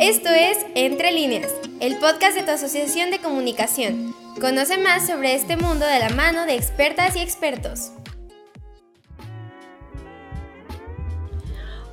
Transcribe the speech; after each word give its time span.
Esto 0.00 0.28
es 0.28 0.58
Entre 0.74 1.12
líneas, 1.12 1.54
el 1.78 1.96
podcast 1.98 2.34
de 2.34 2.42
tu 2.42 2.50
asociación 2.50 3.12
de 3.12 3.20
comunicación. 3.20 4.12
Conoce 4.40 4.76
más 4.76 5.06
sobre 5.06 5.34
este 5.34 5.56
mundo 5.56 5.86
de 5.86 6.00
la 6.00 6.08
mano 6.10 6.46
de 6.46 6.54
expertas 6.54 7.14
y 7.14 7.20
expertos. 7.20 7.92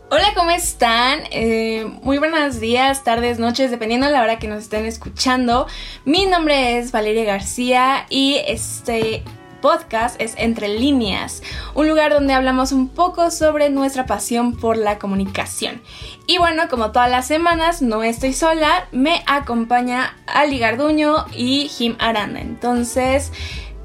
Hola, 0.10 0.34
¿cómo 0.36 0.50
están? 0.50 1.22
Eh, 1.32 1.86
muy 2.02 2.18
buenos 2.18 2.60
días, 2.60 3.04
tardes, 3.04 3.38
noches, 3.38 3.70
dependiendo 3.70 4.08
de 4.08 4.14
la 4.14 4.24
hora 4.24 4.40
que 4.40 4.48
nos 4.48 4.64
estén 4.64 4.86
escuchando. 4.86 5.68
Mi 6.04 6.26
nombre 6.26 6.80
es 6.80 6.92
Valeria 6.92 7.24
García 7.24 8.08
y 8.10 8.38
este 8.48 9.24
podcast 9.62 10.20
es 10.20 10.34
Entre 10.38 10.68
líneas, 10.68 11.42
un 11.76 11.88
lugar 11.88 12.12
donde 12.12 12.34
hablamos 12.34 12.72
un 12.72 12.90
poco 12.90 13.32
sobre 13.32 13.70
nuestra 13.70 14.06
pasión 14.06 14.58
por 14.58 14.76
la 14.76 15.00
comunicación. 15.00 15.82
Y 16.28 16.40
bueno, 16.40 16.64
como 16.70 16.92
todas 16.92 17.10
las 17.10 17.28
semanas, 17.28 17.82
no 17.82 18.04
estoy 18.04 18.34
sola, 18.34 18.88
me 18.92 19.24
acompaña 19.28 20.18
Ali 20.28 20.60
Garduño 20.60 21.26
y 21.34 21.70
Jim 21.70 21.96
Aranda. 22.00 22.42
Entonces, 22.42 23.32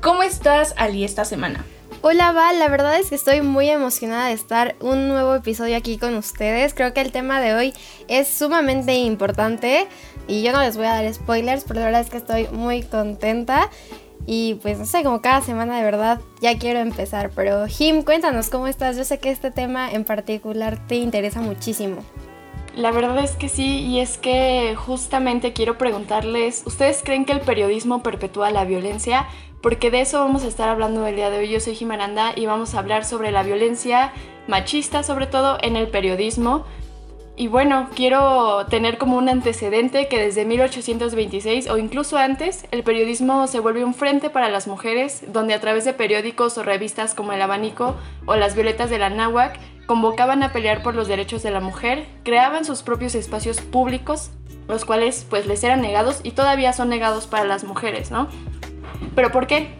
¿cómo 0.00 0.22
estás 0.22 0.74
Ali 0.76 1.04
esta 1.04 1.24
semana? 1.24 1.64
Hola 2.08 2.30
Val, 2.30 2.58
la 2.60 2.68
verdad 2.68 3.00
es 3.00 3.08
que 3.08 3.16
estoy 3.16 3.40
muy 3.40 3.68
emocionada 3.68 4.28
de 4.28 4.34
estar 4.34 4.76
un 4.80 5.08
nuevo 5.08 5.34
episodio 5.34 5.76
aquí 5.76 5.98
con 5.98 6.14
ustedes. 6.14 6.72
Creo 6.72 6.94
que 6.94 7.00
el 7.00 7.10
tema 7.10 7.40
de 7.40 7.54
hoy 7.54 7.74
es 8.06 8.28
sumamente 8.28 8.94
importante 8.94 9.88
y 10.28 10.42
yo 10.42 10.52
no 10.52 10.60
les 10.60 10.76
voy 10.76 10.86
a 10.86 10.92
dar 10.92 11.12
spoilers, 11.12 11.64
pero 11.64 11.80
la 11.80 11.86
verdad 11.86 12.02
es 12.02 12.10
que 12.10 12.18
estoy 12.18 12.46
muy 12.52 12.82
contenta. 12.84 13.70
Y 14.26 14.54
pues 14.54 14.78
no 14.78 14.84
sé, 14.84 15.04
como 15.04 15.22
cada 15.22 15.40
semana 15.40 15.78
de 15.78 15.84
verdad 15.84 16.20
ya 16.40 16.58
quiero 16.58 16.80
empezar. 16.80 17.30
Pero 17.34 17.66
Jim, 17.66 18.02
cuéntanos 18.02 18.50
cómo 18.50 18.66
estás. 18.66 18.96
Yo 18.96 19.04
sé 19.04 19.18
que 19.18 19.30
este 19.30 19.50
tema 19.50 19.90
en 19.90 20.04
particular 20.04 20.84
te 20.88 20.96
interesa 20.96 21.40
muchísimo. 21.40 21.98
La 22.74 22.90
verdad 22.90 23.18
es 23.24 23.30
que 23.32 23.48
sí, 23.48 23.86
y 23.86 24.00
es 24.00 24.18
que 24.18 24.74
justamente 24.76 25.54
quiero 25.54 25.78
preguntarles, 25.78 26.62
¿ustedes 26.66 27.00
creen 27.02 27.24
que 27.24 27.32
el 27.32 27.40
periodismo 27.40 28.02
perpetúa 28.02 28.50
la 28.50 28.66
violencia? 28.66 29.26
Porque 29.62 29.90
de 29.90 30.02
eso 30.02 30.20
vamos 30.20 30.44
a 30.44 30.48
estar 30.48 30.68
hablando 30.68 31.06
el 31.06 31.16
día 31.16 31.30
de 31.30 31.38
hoy. 31.38 31.48
Yo 31.48 31.58
soy 31.58 31.74
Jim 31.74 31.90
Aranda 31.90 32.32
y 32.36 32.44
vamos 32.44 32.74
a 32.74 32.80
hablar 32.80 33.06
sobre 33.06 33.30
la 33.30 33.42
violencia 33.42 34.12
machista, 34.46 35.02
sobre 35.02 35.26
todo 35.26 35.56
en 35.62 35.76
el 35.76 35.88
periodismo. 35.88 36.66
Y 37.38 37.48
bueno, 37.48 37.90
quiero 37.94 38.64
tener 38.70 38.96
como 38.96 39.18
un 39.18 39.28
antecedente 39.28 40.08
que 40.08 40.18
desde 40.18 40.46
1826 40.46 41.68
o 41.68 41.76
incluso 41.76 42.16
antes, 42.16 42.64
el 42.70 42.82
periodismo 42.82 43.46
se 43.46 43.60
vuelve 43.60 43.84
un 43.84 43.92
frente 43.92 44.30
para 44.30 44.48
las 44.48 44.66
mujeres, 44.66 45.22
donde 45.28 45.52
a 45.52 45.60
través 45.60 45.84
de 45.84 45.92
periódicos 45.92 46.56
o 46.56 46.62
revistas 46.62 47.12
como 47.12 47.34
El 47.34 47.42
Abanico 47.42 47.94
o 48.24 48.36
Las 48.36 48.54
Violetas 48.54 48.88
de 48.88 48.98
la 48.98 49.10
Náhuac, 49.10 49.58
convocaban 49.84 50.42
a 50.42 50.52
pelear 50.54 50.82
por 50.82 50.94
los 50.94 51.08
derechos 51.08 51.42
de 51.42 51.50
la 51.50 51.60
mujer, 51.60 52.06
creaban 52.24 52.64
sus 52.64 52.82
propios 52.82 53.14
espacios 53.14 53.60
públicos, 53.60 54.30
los 54.66 54.86
cuales 54.86 55.26
pues 55.28 55.46
les 55.46 55.62
eran 55.62 55.82
negados 55.82 56.20
y 56.22 56.30
todavía 56.30 56.72
son 56.72 56.88
negados 56.88 57.26
para 57.26 57.44
las 57.44 57.64
mujeres, 57.64 58.10
¿no? 58.10 58.28
Pero 59.14 59.30
¿por 59.30 59.46
qué? 59.46 59.74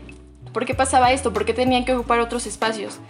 ¿Por 0.53 0.67
qué 0.67 0.75
pasaba 0.75 1.11
esto? 1.11 1.33
¿Por 1.33 1.47
qué 1.47 1.55
tenían 1.55 1.87
que 1.87 1.95
ocupar 1.95 2.21
otros 2.21 2.47
espacios? 2.47 3.01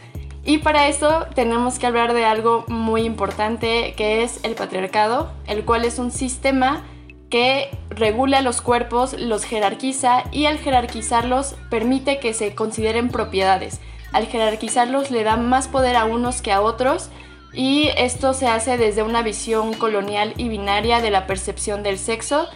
Y 0.47 0.59
para 0.59 0.87
eso 0.87 1.27
tenemos 1.35 1.81
que 1.81 1.89
hablar 1.89 2.15
de 2.15 2.25
algo 2.25 2.65
muy 2.69 3.03
importante 3.03 3.95
que 3.97 4.23
es 4.23 4.39
el 4.45 4.55
patriarcado, 4.55 5.33
el 5.49 5.65
cual 5.65 5.85
es 5.85 5.99
un 5.99 6.13
sistema 6.13 6.85
que 7.31 7.77
regula 7.91 8.41
los 8.43 8.63
cuerpos, 8.63 9.15
los 9.19 9.45
jerarquiza 9.45 10.23
y 10.31 10.47
al 10.47 10.59
jerarquizarlos 10.59 11.57
permite 11.69 12.21
que 12.21 12.33
se 12.33 12.55
consideren 12.55 13.09
propiedades. 13.09 13.81
Al 14.13 14.27
jerarquizarlos 14.27 15.11
le 15.11 15.25
da 15.25 15.37
más 15.37 15.67
poder 15.67 15.97
a 15.97 16.05
unos 16.05 16.43
que 16.43 16.53
a 16.53 16.61
otros 16.61 17.11
y 17.53 17.89
esto 17.97 18.33
se 18.33 18.47
hace 18.47 18.79
desde 18.79 19.03
una 19.03 19.23
visión 19.23 19.75
colonial 19.75 20.33
y 20.37 20.49
binaria 20.49 21.01
de 21.01 21.11
la 21.11 21.27
percepción 21.27 21.83
del 21.83 21.99
sexo, 21.99 22.47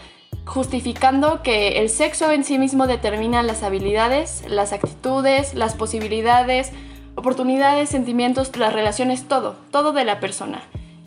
justificando 0.44 1.42
que 1.42 1.80
el 1.80 1.91
sexo 1.91 2.30
en 2.30 2.44
sí 2.44 2.56
mismo 2.56 2.86
determina 2.86 3.42
las 3.42 3.64
habilidades, 3.64 4.45
las 4.46 4.72
actitudes, 4.72 5.55
las 5.55 5.74
posibilidades, 5.74 6.72
oportunidades, 7.20 7.91
sentimientos, 7.91 8.57
las 8.57 8.73
relaciones, 8.73 9.29
todo, 9.29 9.57
todo 9.70 9.92
de 9.92 10.05
la 10.05 10.20
persona. 10.20 10.63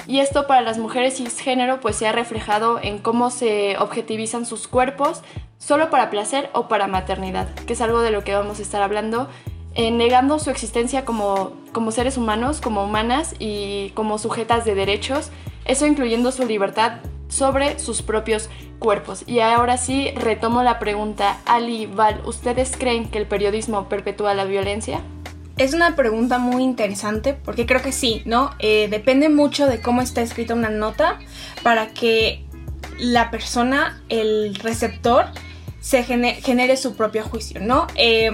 Y 0.07 0.19
esto 0.19 0.47
para 0.47 0.61
las 0.61 0.77
mujeres 0.77 1.17
cisgénero 1.17 1.79
pues 1.79 1.95
se 1.95 2.07
ha 2.07 2.11
reflejado 2.11 2.79
en 2.81 2.99
cómo 2.99 3.31
se 3.31 3.77
objetivizan 3.79 4.45
sus 4.45 4.67
cuerpos 4.67 5.21
solo 5.57 5.89
para 5.89 6.09
placer 6.09 6.49
o 6.53 6.67
para 6.67 6.87
maternidad, 6.87 7.49
que 7.65 7.73
es 7.73 7.81
algo 7.81 8.01
de 8.01 8.11
lo 8.11 8.23
que 8.23 8.35
vamos 8.35 8.59
a 8.59 8.61
estar 8.61 8.81
hablando, 8.81 9.27
eh, 9.75 9.91
negando 9.91 10.37
su 10.39 10.51
existencia 10.51 11.03
como, 11.03 11.53
como 11.71 11.91
seres 11.91 12.17
humanos, 12.17 12.61
como 12.61 12.83
humanas 12.83 13.33
y 13.39 13.89
como 13.91 14.19
sujetas 14.19 14.65
de 14.65 14.75
derechos, 14.75 15.31
eso 15.65 15.87
incluyendo 15.87 16.31
su 16.31 16.45
libertad 16.45 16.99
sobre 17.29 17.79
sus 17.79 18.03
propios 18.03 18.49
cuerpos. 18.77 19.23
Y 19.25 19.39
ahora 19.39 19.77
sí 19.77 20.11
retomo 20.15 20.61
la 20.61 20.77
pregunta, 20.77 21.39
Ali, 21.45 21.87
Val, 21.87 22.21
¿ustedes 22.25 22.75
creen 22.77 23.09
que 23.09 23.17
el 23.17 23.25
periodismo 23.25 23.89
perpetúa 23.89 24.35
la 24.35 24.43
violencia? 24.43 25.01
Es 25.57 25.73
una 25.73 25.95
pregunta 25.95 26.39
muy 26.39 26.63
interesante 26.63 27.33
porque 27.33 27.65
creo 27.67 27.81
que 27.81 27.91
sí, 27.91 28.23
¿no? 28.25 28.51
Eh, 28.57 28.87
depende 28.89 29.29
mucho 29.29 29.67
de 29.67 29.81
cómo 29.81 30.01
está 30.01 30.21
escrita 30.21 30.55
una 30.55 30.69
nota 30.69 31.19
para 31.61 31.89
que 31.89 32.43
la 32.97 33.29
persona, 33.29 34.01
el 34.09 34.55
receptor, 34.55 35.25
se 35.79 36.03
genere, 36.03 36.77
su 36.77 36.95
propio 36.95 37.23
juicio, 37.23 37.59
¿no? 37.59 37.87
Eh, 37.95 38.31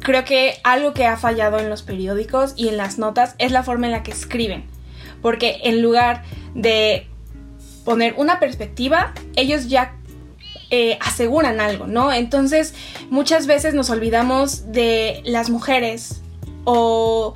creo 0.00 0.24
que 0.24 0.58
algo 0.62 0.92
que 0.92 1.06
ha 1.06 1.16
fallado 1.16 1.58
en 1.58 1.68
los 1.68 1.82
periódicos 1.82 2.54
y 2.56 2.68
en 2.68 2.76
las 2.76 2.98
notas 2.98 3.34
es 3.38 3.50
la 3.50 3.62
forma 3.62 3.86
en 3.86 3.92
la 3.92 4.02
que 4.02 4.12
escriben. 4.12 4.64
Porque 5.22 5.60
en 5.64 5.82
lugar 5.82 6.22
de 6.54 7.08
poner 7.84 8.14
una 8.16 8.38
perspectiva, 8.38 9.12
ellos 9.34 9.68
ya 9.68 9.96
eh, 10.70 10.98
aseguran 11.00 11.60
algo, 11.60 11.88
¿no? 11.88 12.12
Entonces 12.12 12.74
muchas 13.10 13.48
veces 13.48 13.74
nos 13.74 13.90
olvidamos 13.90 14.70
de 14.70 15.20
las 15.24 15.50
mujeres 15.50 16.22
o 16.64 17.34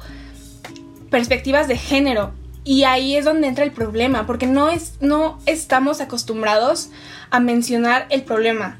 perspectivas 1.10 1.68
de 1.68 1.76
género. 1.76 2.32
Y 2.64 2.84
ahí 2.84 3.16
es 3.16 3.24
donde 3.24 3.46
entra 3.46 3.64
el 3.64 3.72
problema, 3.72 4.26
porque 4.26 4.46
no, 4.46 4.70
es, 4.70 4.94
no 5.00 5.38
estamos 5.44 6.00
acostumbrados 6.00 6.88
a 7.30 7.38
mencionar 7.40 8.06
el 8.08 8.22
problema. 8.22 8.78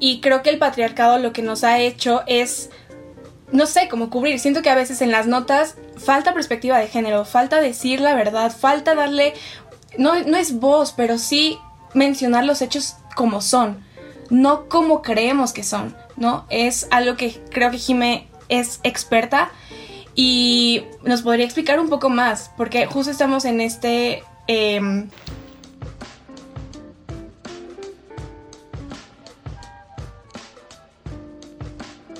Y 0.00 0.20
creo 0.20 0.42
que 0.42 0.50
el 0.50 0.58
patriarcado 0.58 1.18
lo 1.18 1.32
que 1.32 1.42
nos 1.42 1.62
ha 1.62 1.78
hecho 1.78 2.22
es, 2.26 2.70
no 3.52 3.66
sé, 3.66 3.88
cómo 3.88 4.10
cubrir. 4.10 4.40
Siento 4.40 4.62
que 4.62 4.70
a 4.70 4.74
veces 4.74 5.00
en 5.00 5.12
las 5.12 5.26
notas 5.26 5.76
falta 5.96 6.34
perspectiva 6.34 6.78
de 6.78 6.88
género, 6.88 7.24
falta 7.24 7.60
decir 7.60 8.00
la 8.00 8.14
verdad, 8.14 8.54
falta 8.54 8.94
darle, 8.94 9.34
no, 9.96 10.18
no 10.24 10.36
es 10.36 10.58
voz, 10.58 10.92
pero 10.92 11.18
sí 11.18 11.58
mencionar 11.94 12.44
los 12.44 12.62
hechos 12.62 12.96
como 13.14 13.40
son, 13.40 13.84
no 14.30 14.68
como 14.68 15.02
creemos 15.02 15.52
que 15.52 15.62
son, 15.62 15.96
¿no? 16.16 16.46
Es 16.48 16.88
algo 16.90 17.16
que 17.16 17.40
creo 17.50 17.70
que 17.70 17.78
Jime 17.78 18.28
es 18.48 18.80
experta 18.82 19.50
y 20.22 20.84
nos 21.02 21.22
podría 21.22 21.46
explicar 21.46 21.80
un 21.80 21.88
poco 21.88 22.10
más, 22.10 22.50
porque 22.58 22.84
justo 22.84 23.10
estamos 23.10 23.46
en 23.46 23.62
este... 23.62 24.22
Em, 24.48 25.08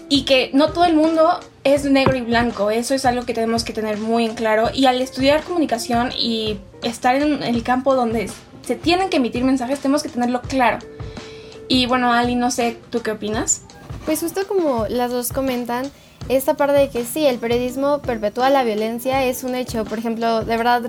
y 0.08 0.22
que 0.22 0.50
no 0.54 0.72
todo 0.72 0.86
el 0.86 0.94
mundo 0.94 1.40
es 1.62 1.84
negro 1.84 2.16
y 2.16 2.22
blanco, 2.22 2.70
eso 2.70 2.94
es 2.94 3.04
algo 3.04 3.26
que 3.26 3.34
tenemos 3.34 3.64
que 3.64 3.74
tener 3.74 3.98
muy 3.98 4.24
en 4.24 4.34
claro 4.34 4.70
y 4.72 4.86
al 4.86 5.02
estudiar 5.02 5.42
comunicación 5.42 6.10
y 6.16 6.58
estar 6.82 7.16
en 7.16 7.42
el 7.42 7.62
campo 7.62 7.94
donde 7.94 8.30
se 8.62 8.76
tienen 8.76 9.10
que 9.10 9.18
emitir 9.18 9.44
mensajes 9.44 9.78
tenemos 9.78 10.02
que 10.02 10.08
tenerlo 10.08 10.40
claro. 10.40 10.78
Y 11.68 11.84
bueno, 11.84 12.14
Ali, 12.14 12.34
no 12.34 12.50
sé, 12.50 12.78
¿tú 12.88 13.02
qué 13.02 13.10
opinas? 13.10 13.66
Pues 14.04 14.20
justo 14.20 14.46
como 14.48 14.86
las 14.88 15.10
dos 15.10 15.32
comentan, 15.32 15.90
esta 16.28 16.54
parte 16.54 16.78
de 16.78 16.88
que 16.90 17.04
sí, 17.04 17.26
el 17.26 17.38
periodismo 17.38 18.00
perpetúa 18.00 18.50
la 18.50 18.64
violencia 18.64 19.24
es 19.24 19.44
un 19.44 19.54
hecho. 19.54 19.84
Por 19.84 19.98
ejemplo, 19.98 20.44
de 20.44 20.56
verdad, 20.56 20.82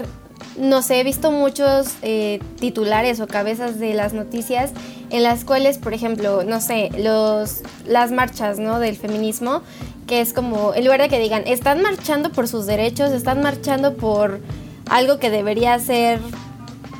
no 0.57 0.81
sé, 0.81 0.99
he 0.99 1.03
visto 1.03 1.31
muchos 1.31 1.95
eh, 2.01 2.39
titulares 2.59 3.19
o 3.19 3.27
cabezas 3.27 3.79
de 3.79 3.93
las 3.93 4.13
noticias 4.13 4.71
en 5.09 5.23
las 5.23 5.43
cuales, 5.43 5.77
por 5.77 5.93
ejemplo, 5.93 6.43
no 6.43 6.61
sé, 6.61 6.89
los, 6.97 7.61
las 7.85 8.11
marchas 8.11 8.59
¿no? 8.59 8.79
del 8.79 8.95
feminismo, 8.95 9.61
que 10.07 10.21
es 10.21 10.33
como, 10.33 10.73
en 10.73 10.83
lugar 10.83 11.01
de 11.01 11.09
que 11.09 11.19
digan, 11.19 11.43
están 11.45 11.81
marchando 11.81 12.31
por 12.31 12.47
sus 12.47 12.65
derechos, 12.65 13.11
están 13.11 13.41
marchando 13.41 13.95
por 13.95 14.41
algo 14.89 15.19
que 15.19 15.29
debería 15.29 15.77
ser 15.79 16.19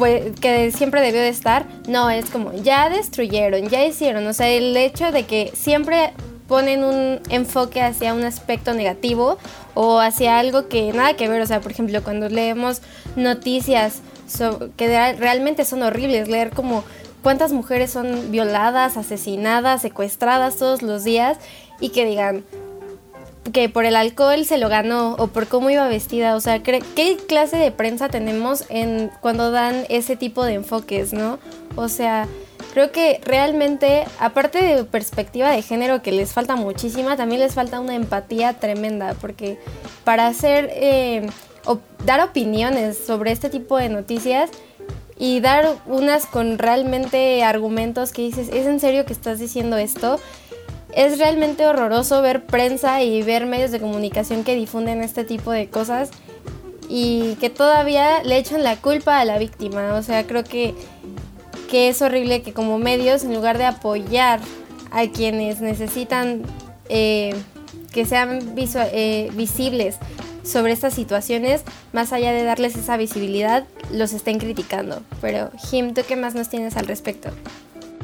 que 0.02 0.72
siempre 0.72 1.02
debió 1.02 1.22
de 1.22 1.30
estar, 1.30 1.66
no, 1.88 2.10
es 2.10 2.30
como 2.30 2.54
ya 2.54 2.90
destruyeron, 2.90 3.70
ya 3.70 3.86
hicieron, 3.86 4.26
o 4.28 4.34
sea, 4.34 4.50
el 4.50 4.76
hecho 4.76 5.12
de 5.12 5.26
que 5.26 5.52
siempre 5.54 6.14
ponen 6.52 6.84
un 6.84 7.22
enfoque 7.30 7.82
hacia 7.82 8.14
un 8.14 8.26
aspecto 8.26 8.74
negativo 8.74 9.38
o 9.74 10.00
hacia 10.00 10.38
algo 10.38 10.68
que 10.68 10.92
nada 10.92 11.16
que 11.16 11.30
ver. 11.30 11.42
O 11.42 11.48
sea, 11.48 11.62
por 11.62 11.72
ejemplo, 11.72 12.04
cuando 12.04 12.28
leemos 12.28 12.82
noticias 13.16 14.02
que 14.76 15.14
realmente 15.18 15.64
son 15.64 15.82
horribles, 15.82 16.28
leer 16.28 16.50
como 16.50 16.84
cuántas 17.24 17.54
mujeres 17.54 17.92
son 17.92 18.32
violadas, 18.32 18.98
asesinadas, 18.98 19.82
secuestradas 19.82 20.58
todos 20.58 20.82
los 20.82 21.06
días 21.06 21.38
y 21.80 21.90
que 21.90 22.06
digan, 22.06 22.44
que 23.52 23.70
por 23.70 23.86
el 23.86 23.96
alcohol 23.96 24.46
se 24.46 24.58
lo 24.58 24.70
ganó 24.70 25.16
o 25.18 25.28
por 25.28 25.48
cómo 25.48 25.70
iba 25.70 25.88
vestida. 25.88 26.36
O 26.36 26.42
sea, 26.42 26.62
¿qué 26.62 27.18
clase 27.28 27.58
de 27.58 27.72
prensa 27.72 28.10
tenemos 28.10 28.66
en 28.70 29.12
cuando 29.22 29.52
dan 29.52 29.86
ese 29.90 30.16
tipo 30.16 30.46
de 30.46 30.56
enfoques, 30.56 31.12
no? 31.12 31.40
O 31.76 31.90
sea, 31.90 32.28
creo 32.74 32.92
que 32.92 33.20
realmente, 33.24 34.06
aparte 34.20 34.64
de 34.64 34.84
perspectiva 34.84 35.50
de 35.50 35.62
género 35.62 36.02
que 36.02 36.12
les 36.12 36.34
falta 36.34 36.56
muchísima, 36.56 37.18
también 37.18 37.42
les 37.42 37.54
falta 37.54 37.80
una 37.80 37.96
empatía 37.96 38.54
tremenda, 38.54 39.16
porque 39.20 39.58
para 40.04 40.28
hacer 40.28 40.70
eh, 40.74 41.28
dar 42.06 42.22
opiniones 42.22 42.98
sobre 42.98 43.32
este 43.32 43.50
tipo 43.50 43.78
de 43.78 43.90
noticias 43.90 44.50
y 45.18 45.40
dar 45.40 45.78
unas 45.86 46.26
con 46.26 46.58
realmente 46.58 47.44
argumentos 47.44 48.12
que 48.12 48.24
dices, 48.24 48.50
¿es 48.50 48.66
en 48.66 48.80
serio 48.80 49.06
que 49.06 49.14
estás 49.14 49.40
diciendo 49.40 49.78
esto? 49.78 50.20
Es 50.94 51.18
realmente 51.18 51.66
horroroso 51.66 52.22
ver 52.22 52.46
prensa 52.46 53.02
y 53.02 53.22
ver 53.24 53.46
medios 53.46 53.72
de 53.72 53.80
comunicación 53.80 54.44
que 54.44 54.56
difunden 54.56 55.02
este 55.02 55.24
tipo 55.24 55.52
de 55.52 55.70
cosas 55.70 56.10
y 56.90 57.36
que 57.36 57.50
todavía 57.50 58.22
le 58.24 58.38
echan 58.38 58.64
la 58.64 58.76
culpa 58.76 59.20
a 59.20 59.26
la 59.26 59.38
víctima. 59.38 59.94
O 59.94 60.04
sea, 60.04 60.28
creo 60.28 60.44
que, 60.44 60.76
que 61.70 61.88
es 61.88 62.02
horrible 62.02 62.42
que 62.42 62.54
como 62.54 62.78
medios, 62.78 63.24
en 63.24 63.34
lugar 63.34 63.58
de 63.58 63.66
apoyar 63.66 64.42
a 64.92 65.08
quienes 65.08 65.62
necesitan 65.62 66.44
eh, 66.90 67.34
que 67.94 68.06
sean 68.06 68.54
eh, 68.58 69.32
visibles 69.34 69.98
sobre 70.44 70.74
estas 70.74 70.94
situaciones, 70.94 71.64
más 71.94 72.12
allá 72.14 72.34
de 72.34 72.44
darles 72.44 72.76
esa 72.76 72.98
visibilidad, 72.98 73.66
los 73.92 74.14
estén 74.14 74.40
criticando. 74.40 75.02
Pero 75.22 75.52
Jim, 75.70 75.94
¿tú 75.94 76.02
qué 76.08 76.16
más 76.16 76.36
nos 76.36 76.50
tienes 76.50 76.76
al 76.78 76.88
respecto? 76.88 77.30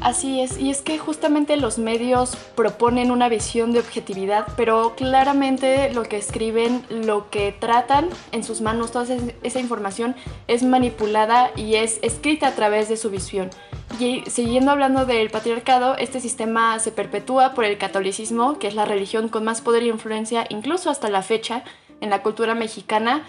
Así 0.00 0.40
es, 0.40 0.58
y 0.58 0.70
es 0.70 0.80
que 0.80 0.96
justamente 0.98 1.56
los 1.56 1.78
medios 1.78 2.36
proponen 2.54 3.10
una 3.10 3.28
visión 3.28 3.72
de 3.72 3.80
objetividad, 3.80 4.46
pero 4.56 4.94
claramente 4.96 5.92
lo 5.92 6.04
que 6.04 6.16
escriben, 6.16 6.84
lo 6.88 7.30
que 7.30 7.52
tratan 7.52 8.08
en 8.30 8.44
sus 8.44 8.60
manos, 8.60 8.92
toda 8.92 9.06
esa 9.42 9.60
información 9.60 10.14
es 10.46 10.62
manipulada 10.62 11.50
y 11.56 11.74
es 11.74 11.98
escrita 12.02 12.48
a 12.48 12.54
través 12.54 12.88
de 12.88 12.96
su 12.96 13.10
visión. 13.10 13.50
Y 13.98 14.22
siguiendo 14.30 14.70
hablando 14.70 15.04
del 15.04 15.30
patriarcado, 15.30 15.96
este 15.96 16.20
sistema 16.20 16.78
se 16.78 16.92
perpetúa 16.92 17.54
por 17.54 17.64
el 17.64 17.78
catolicismo, 17.78 18.58
que 18.58 18.68
es 18.68 18.74
la 18.74 18.84
religión 18.84 19.28
con 19.28 19.44
más 19.44 19.60
poder 19.62 19.82
e 19.82 19.86
influencia 19.86 20.46
incluso 20.48 20.90
hasta 20.90 21.10
la 21.10 21.22
fecha 21.22 21.64
en 22.00 22.10
la 22.10 22.22
cultura 22.22 22.54
mexicana, 22.54 23.24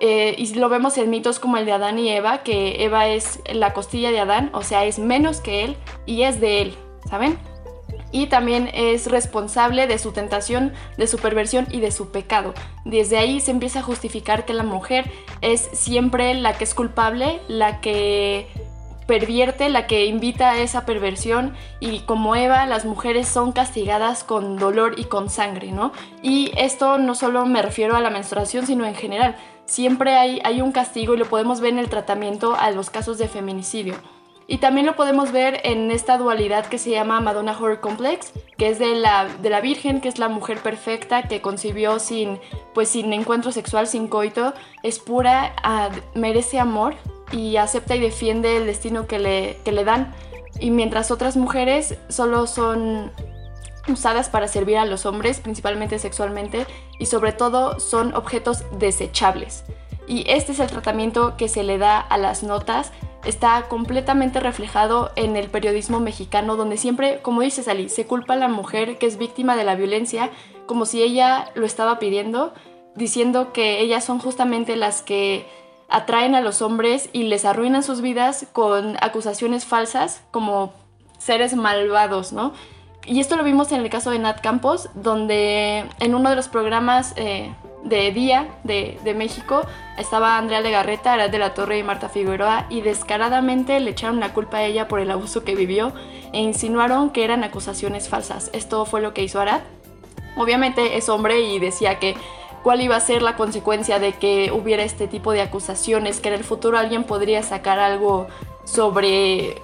eh, 0.00 0.34
y 0.38 0.54
lo 0.54 0.68
vemos 0.68 0.96
en 0.98 1.10
mitos 1.10 1.38
como 1.38 1.56
el 1.56 1.66
de 1.66 1.72
Adán 1.72 1.98
y 1.98 2.08
Eva, 2.08 2.42
que 2.42 2.84
Eva 2.84 3.08
es 3.08 3.40
la 3.52 3.72
costilla 3.72 4.10
de 4.10 4.20
Adán, 4.20 4.50
o 4.52 4.62
sea, 4.62 4.84
es 4.84 4.98
menos 4.98 5.40
que 5.40 5.64
él 5.64 5.76
y 6.06 6.22
es 6.22 6.40
de 6.40 6.62
él, 6.62 6.74
¿saben? 7.08 7.38
Y 8.10 8.28
también 8.28 8.70
es 8.72 9.10
responsable 9.10 9.86
de 9.86 9.98
su 9.98 10.12
tentación, 10.12 10.72
de 10.96 11.06
su 11.06 11.18
perversión 11.18 11.66
y 11.70 11.80
de 11.80 11.90
su 11.90 12.10
pecado. 12.10 12.54
Desde 12.84 13.18
ahí 13.18 13.40
se 13.40 13.50
empieza 13.50 13.80
a 13.80 13.82
justificar 13.82 14.44
que 14.44 14.54
la 14.54 14.62
mujer 14.62 15.10
es 15.42 15.68
siempre 15.72 16.32
la 16.34 16.56
que 16.56 16.64
es 16.64 16.74
culpable, 16.74 17.40
la 17.48 17.80
que 17.80 18.46
pervierte, 19.06 19.70
la 19.70 19.86
que 19.86 20.04
invita 20.04 20.50
a 20.50 20.58
esa 20.58 20.84
perversión 20.84 21.54
y 21.80 22.00
como 22.00 22.36
Eva, 22.36 22.66
las 22.66 22.84
mujeres 22.84 23.26
son 23.26 23.52
castigadas 23.52 24.22
con 24.22 24.58
dolor 24.58 24.94
y 24.98 25.04
con 25.04 25.30
sangre, 25.30 25.72
¿no? 25.72 25.92
Y 26.22 26.52
esto 26.56 26.98
no 26.98 27.14
solo 27.14 27.46
me 27.46 27.62
refiero 27.62 27.96
a 27.96 28.00
la 28.00 28.10
menstruación, 28.10 28.66
sino 28.66 28.84
en 28.84 28.94
general 28.94 29.36
siempre 29.68 30.16
hay, 30.16 30.40
hay 30.42 30.60
un 30.60 30.72
castigo 30.72 31.14
y 31.14 31.18
lo 31.18 31.26
podemos 31.26 31.60
ver 31.60 31.74
en 31.74 31.78
el 31.78 31.88
tratamiento 31.88 32.56
a 32.58 32.72
los 32.72 32.90
casos 32.90 33.18
de 33.18 33.28
feminicidio. 33.28 33.94
Y 34.50 34.58
también 34.58 34.86
lo 34.86 34.96
podemos 34.96 35.30
ver 35.30 35.60
en 35.64 35.90
esta 35.90 36.16
dualidad 36.16 36.66
que 36.66 36.78
se 36.78 36.90
llama 36.90 37.20
Madonna 37.20 37.52
Horror 37.52 37.80
Complex, 37.80 38.32
que 38.56 38.70
es 38.70 38.78
de 38.78 38.94
la, 38.94 39.28
de 39.28 39.50
la 39.50 39.60
Virgen, 39.60 40.00
que 40.00 40.08
es 40.08 40.18
la 40.18 40.30
mujer 40.30 40.58
perfecta 40.58 41.28
que 41.28 41.42
concibió 41.42 41.98
sin, 41.98 42.40
pues, 42.72 42.88
sin 42.88 43.12
encuentro 43.12 43.52
sexual, 43.52 43.86
sin 43.86 44.08
coito, 44.08 44.54
es 44.82 45.00
pura, 45.00 45.54
merece 46.14 46.58
amor 46.58 46.94
y 47.30 47.56
acepta 47.56 47.94
y 47.94 48.00
defiende 48.00 48.56
el 48.56 48.64
destino 48.64 49.06
que 49.06 49.18
le, 49.18 49.58
que 49.66 49.72
le 49.72 49.84
dan. 49.84 50.14
Y 50.58 50.70
mientras 50.70 51.10
otras 51.10 51.36
mujeres 51.36 51.98
solo 52.08 52.46
son 52.46 53.12
usadas 53.90 54.28
para 54.28 54.48
servir 54.48 54.78
a 54.78 54.84
los 54.84 55.06
hombres, 55.06 55.40
principalmente 55.40 55.98
sexualmente, 55.98 56.66
y 56.98 57.06
sobre 57.06 57.32
todo 57.32 57.80
son 57.80 58.14
objetos 58.14 58.64
desechables. 58.78 59.64
Y 60.06 60.24
este 60.26 60.52
es 60.52 60.60
el 60.60 60.68
tratamiento 60.68 61.36
que 61.36 61.48
se 61.48 61.62
le 61.62 61.76
da 61.76 62.00
a 62.00 62.16
las 62.16 62.42
notas. 62.42 62.92
Está 63.24 63.68
completamente 63.68 64.40
reflejado 64.40 65.10
en 65.16 65.36
el 65.36 65.50
periodismo 65.50 66.00
mexicano, 66.00 66.56
donde 66.56 66.78
siempre, 66.78 67.20
como 67.20 67.42
dice 67.42 67.62
Sally, 67.62 67.90
se 67.90 68.06
culpa 68.06 68.32
a 68.32 68.36
la 68.36 68.48
mujer 68.48 68.96
que 68.96 69.06
es 69.06 69.18
víctima 69.18 69.54
de 69.54 69.64
la 69.64 69.74
violencia 69.74 70.30
como 70.66 70.86
si 70.86 71.02
ella 71.02 71.50
lo 71.54 71.66
estaba 71.66 71.98
pidiendo, 71.98 72.52
diciendo 72.94 73.52
que 73.52 73.80
ellas 73.80 74.04
son 74.04 74.18
justamente 74.18 74.76
las 74.76 75.02
que 75.02 75.46
atraen 75.88 76.34
a 76.34 76.40
los 76.40 76.62
hombres 76.62 77.08
y 77.12 77.24
les 77.24 77.44
arruinan 77.44 77.82
sus 77.82 78.00
vidas 78.00 78.46
con 78.52 78.96
acusaciones 79.00 79.64
falsas 79.64 80.22
como 80.30 80.72
seres 81.18 81.56
malvados, 81.56 82.32
¿no? 82.32 82.52
Y 83.08 83.20
esto 83.20 83.36
lo 83.36 83.42
vimos 83.42 83.72
en 83.72 83.80
el 83.80 83.88
caso 83.88 84.10
de 84.10 84.18
Nat 84.18 84.42
Campos, 84.42 84.90
donde 84.92 85.86
en 85.98 86.14
uno 86.14 86.28
de 86.28 86.36
los 86.36 86.48
programas 86.48 87.14
eh, 87.16 87.50
de 87.82 88.12
Día 88.12 88.48
de, 88.64 88.98
México 89.16 89.62
estaba 89.96 90.36
Andrea 90.36 90.60
Legarreta, 90.60 91.14
Arad 91.14 91.30
de 91.30 91.38
la 91.38 91.54
Torre 91.54 91.78
y 91.78 91.82
Marta 91.82 92.10
Figueroa 92.10 92.66
y 92.68 92.82
descaradamente 92.82 93.80
le 93.80 93.92
echaron 93.92 94.20
la 94.20 94.34
culpa 94.34 94.58
a 94.58 94.64
ella 94.64 94.88
por 94.88 95.00
el 95.00 95.10
abuso 95.10 95.42
que 95.42 95.54
vivió 95.54 95.94
e 96.34 96.42
insinuaron 96.42 97.08
que 97.08 97.24
eran 97.24 97.44
acusaciones 97.44 98.10
falsas. 98.10 98.50
Esto 98.52 98.84
fue 98.84 99.00
lo 99.00 99.14
que 99.14 99.22
hizo 99.22 99.40
Arad. 99.40 99.62
Obviamente 100.36 100.98
es 100.98 101.08
hombre 101.08 101.40
y 101.40 101.58
decía 101.58 101.98
que 101.98 102.14
cuál 102.62 102.82
iba 102.82 102.96
a 102.96 103.00
ser 103.00 103.22
la 103.22 103.36
consecuencia 103.36 103.98
de 103.98 104.12
que 104.12 104.52
hubiera 104.52 104.82
este 104.82 105.08
tipo 105.08 105.32
de 105.32 105.40
acusaciones, 105.40 106.20
que 106.20 106.28
en 106.28 106.34
el 106.34 106.44
futuro 106.44 106.76
alguien 106.76 107.04
podría 107.04 107.42
sacar 107.42 107.78
algo 107.78 108.26
sobre 108.64 109.62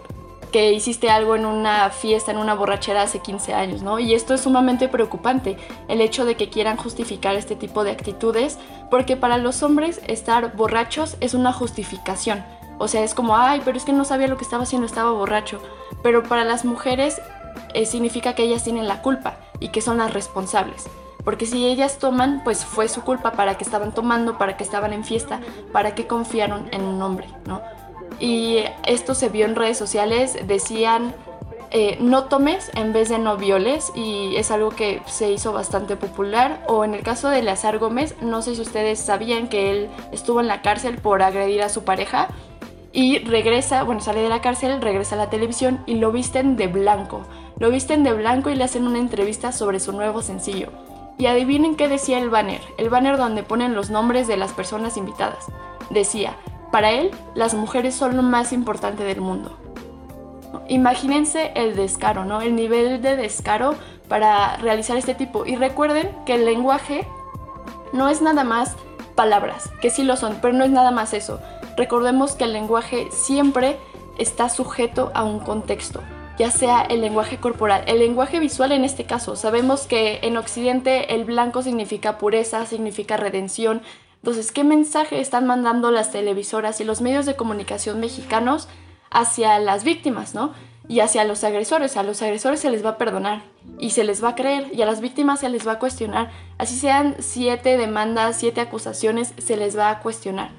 que 0.54 0.72
hiciste 0.72 1.10
algo 1.10 1.34
en 1.34 1.46
una 1.46 1.90
fiesta, 1.90 2.30
en 2.30 2.38
una 2.38 2.54
borrachera 2.54 3.02
hace 3.02 3.18
15 3.18 3.54
años, 3.54 3.82
¿no? 3.82 3.98
Y 3.98 4.14
esto 4.14 4.34
es 4.34 4.42
sumamente 4.42 4.86
preocupante, 4.86 5.56
el 5.88 6.00
hecho 6.00 6.24
de 6.24 6.36
que 6.36 6.48
quieran 6.48 6.76
justificar 6.76 7.34
este 7.34 7.56
tipo 7.56 7.82
de 7.82 7.90
actitudes, 7.90 8.56
porque 8.88 9.16
para 9.16 9.36
los 9.36 9.64
hombres 9.64 10.00
estar 10.06 10.54
borrachos 10.54 11.16
es 11.18 11.34
una 11.34 11.52
justificación. 11.52 12.44
O 12.78 12.86
sea, 12.86 13.02
es 13.02 13.16
como, 13.16 13.36
ay, 13.36 13.62
pero 13.64 13.76
es 13.76 13.84
que 13.84 13.92
no 13.92 14.04
sabía 14.04 14.28
lo 14.28 14.36
que 14.36 14.44
estaba 14.44 14.62
haciendo, 14.62 14.86
estaba 14.86 15.10
borracho. 15.10 15.60
Pero 16.04 16.22
para 16.22 16.44
las 16.44 16.64
mujeres 16.64 17.20
eh, 17.74 17.84
significa 17.84 18.36
que 18.36 18.44
ellas 18.44 18.62
tienen 18.62 18.86
la 18.86 19.02
culpa 19.02 19.38
y 19.58 19.70
que 19.70 19.80
son 19.80 19.98
las 19.98 20.14
responsables. 20.14 20.84
Porque 21.24 21.46
si 21.46 21.66
ellas 21.66 21.98
toman, 21.98 22.44
pues 22.44 22.64
fue 22.64 22.86
su 22.86 23.02
culpa 23.02 23.32
para 23.32 23.56
que 23.58 23.64
estaban 23.64 23.92
tomando, 23.92 24.38
para 24.38 24.56
que 24.56 24.62
estaban 24.62 24.92
en 24.92 25.02
fiesta, 25.02 25.40
para 25.72 25.96
que 25.96 26.06
confiaron 26.06 26.68
en 26.70 26.82
un 26.82 27.02
hombre, 27.02 27.26
¿no? 27.44 27.60
Y 28.24 28.64
esto 28.86 29.14
se 29.14 29.28
vio 29.28 29.44
en 29.44 29.54
redes 29.54 29.76
sociales, 29.76 30.38
decían 30.46 31.14
eh, 31.70 31.98
no 32.00 32.24
tomes 32.24 32.70
en 32.74 32.94
vez 32.94 33.10
de 33.10 33.18
no 33.18 33.36
violes 33.36 33.92
y 33.94 34.36
es 34.36 34.50
algo 34.50 34.70
que 34.70 35.02
se 35.06 35.30
hizo 35.30 35.52
bastante 35.52 35.96
popular. 35.96 36.64
O 36.66 36.84
en 36.84 36.94
el 36.94 37.02
caso 37.02 37.28
de 37.28 37.42
Lazar 37.42 37.78
Gómez, 37.78 38.14
no 38.22 38.40
sé 38.40 38.54
si 38.54 38.62
ustedes 38.62 38.98
sabían 38.98 39.48
que 39.48 39.70
él 39.70 39.90
estuvo 40.10 40.40
en 40.40 40.46
la 40.46 40.62
cárcel 40.62 40.96
por 40.96 41.20
agredir 41.20 41.62
a 41.62 41.68
su 41.68 41.84
pareja 41.84 42.28
y 42.92 43.18
regresa, 43.18 43.82
bueno, 43.82 44.00
sale 44.00 44.22
de 44.22 44.30
la 44.30 44.40
cárcel, 44.40 44.80
regresa 44.80 45.16
a 45.16 45.18
la 45.18 45.28
televisión 45.28 45.82
y 45.84 45.96
lo 45.96 46.10
visten 46.10 46.56
de 46.56 46.68
blanco. 46.68 47.26
Lo 47.58 47.70
visten 47.70 48.04
de 48.04 48.14
blanco 48.14 48.48
y 48.48 48.54
le 48.54 48.64
hacen 48.64 48.86
una 48.86 49.00
entrevista 49.00 49.52
sobre 49.52 49.80
su 49.80 49.92
nuevo 49.92 50.22
sencillo. 50.22 50.68
Y 51.18 51.26
adivinen 51.26 51.76
qué 51.76 51.88
decía 51.88 52.18
el 52.20 52.30
banner, 52.30 52.62
el 52.78 52.88
banner 52.88 53.18
donde 53.18 53.42
ponen 53.42 53.74
los 53.74 53.90
nombres 53.90 54.28
de 54.28 54.38
las 54.38 54.52
personas 54.52 54.96
invitadas. 54.96 55.44
Decía, 55.90 56.36
para 56.74 56.90
él, 56.90 57.12
las 57.36 57.54
mujeres 57.54 57.94
son 57.94 58.16
lo 58.16 58.22
más 58.24 58.52
importante 58.52 59.04
del 59.04 59.20
mundo. 59.20 59.56
Imagínense 60.66 61.52
el 61.54 61.76
descaro, 61.76 62.24
¿no? 62.24 62.40
El 62.40 62.56
nivel 62.56 63.00
de 63.00 63.14
descaro 63.14 63.76
para 64.08 64.56
realizar 64.56 64.96
este 64.96 65.14
tipo. 65.14 65.46
Y 65.46 65.54
recuerden 65.54 66.10
que 66.26 66.34
el 66.34 66.44
lenguaje 66.44 67.06
no 67.92 68.08
es 68.08 68.22
nada 68.22 68.42
más 68.42 68.74
palabras, 69.14 69.70
que 69.80 69.88
sí 69.88 70.02
lo 70.02 70.16
son, 70.16 70.38
pero 70.42 70.52
no 70.52 70.64
es 70.64 70.70
nada 70.72 70.90
más 70.90 71.14
eso. 71.14 71.38
Recordemos 71.76 72.34
que 72.34 72.42
el 72.42 72.52
lenguaje 72.52 73.06
siempre 73.12 73.76
está 74.18 74.48
sujeto 74.48 75.12
a 75.14 75.22
un 75.22 75.38
contexto, 75.38 76.00
ya 76.40 76.50
sea 76.50 76.82
el 76.82 77.02
lenguaje 77.02 77.36
corporal, 77.36 77.84
el 77.86 78.00
lenguaje 78.00 78.40
visual 78.40 78.72
en 78.72 78.84
este 78.84 79.04
caso. 79.04 79.36
Sabemos 79.36 79.86
que 79.86 80.18
en 80.22 80.36
Occidente 80.36 81.14
el 81.14 81.24
blanco 81.24 81.62
significa 81.62 82.18
pureza, 82.18 82.66
significa 82.66 83.16
redención, 83.16 83.80
entonces, 84.24 84.52
¿qué 84.52 84.64
mensaje 84.64 85.20
están 85.20 85.46
mandando 85.46 85.90
las 85.90 86.10
televisoras 86.10 86.80
y 86.80 86.84
los 86.84 87.02
medios 87.02 87.26
de 87.26 87.36
comunicación 87.36 88.00
mexicanos 88.00 88.68
hacia 89.10 89.58
las 89.58 89.84
víctimas, 89.84 90.34
¿no? 90.34 90.54
Y 90.88 91.00
hacia 91.00 91.24
los 91.24 91.44
agresores. 91.44 91.98
A 91.98 92.02
los 92.02 92.22
agresores 92.22 92.60
se 92.60 92.70
les 92.70 92.82
va 92.82 92.88
a 92.88 92.96
perdonar 92.96 93.42
y 93.78 93.90
se 93.90 94.02
les 94.02 94.24
va 94.24 94.30
a 94.30 94.34
creer 94.34 94.70
y 94.72 94.80
a 94.80 94.86
las 94.86 95.02
víctimas 95.02 95.40
se 95.40 95.50
les 95.50 95.68
va 95.68 95.72
a 95.72 95.78
cuestionar. 95.78 96.30
Así 96.56 96.74
sean 96.74 97.16
siete 97.18 97.76
demandas, 97.76 98.38
siete 98.38 98.62
acusaciones, 98.62 99.34
se 99.36 99.58
les 99.58 99.76
va 99.76 99.90
a 99.90 100.00
cuestionar. 100.00 100.52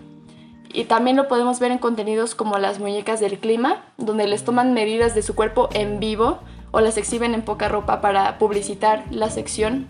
Y 0.72 0.84
también 0.84 1.18
lo 1.18 1.28
podemos 1.28 1.60
ver 1.60 1.72
en 1.72 1.80
contenidos 1.80 2.36
como 2.36 2.60
las 2.60 2.78
muñecas 2.78 3.20
del 3.20 3.40
clima, 3.40 3.84
donde 3.98 4.28
les 4.28 4.44
toman 4.44 4.76
medidas 4.76 5.16
de 5.16 5.24
su 5.24 5.34
cuerpo 5.34 5.70
en 5.74 6.00
vivo 6.00 6.38
o 6.70 6.82
las 6.82 6.98
exhiben 6.98 7.34
en 7.34 7.42
poca 7.42 7.68
ropa 7.68 8.00
para 8.00 8.38
publicitar 8.38 9.06
la 9.10 9.32
sección 9.32 9.90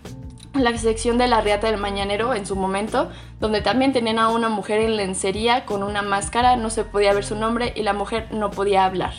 la 0.60 0.76
sección 0.76 1.18
de 1.18 1.26
la 1.26 1.40
Riata 1.40 1.70
del 1.70 1.80
Mañanero 1.80 2.34
en 2.34 2.46
su 2.46 2.56
momento, 2.56 3.10
donde 3.40 3.60
también 3.60 3.92
tenían 3.92 4.18
a 4.18 4.28
una 4.28 4.48
mujer 4.48 4.80
en 4.80 4.96
lencería 4.96 5.64
con 5.64 5.82
una 5.82 6.02
máscara, 6.02 6.56
no 6.56 6.70
se 6.70 6.84
podía 6.84 7.12
ver 7.12 7.24
su 7.24 7.34
nombre 7.34 7.72
y 7.76 7.82
la 7.82 7.92
mujer 7.92 8.28
no 8.30 8.50
podía 8.50 8.84
hablar. 8.84 9.14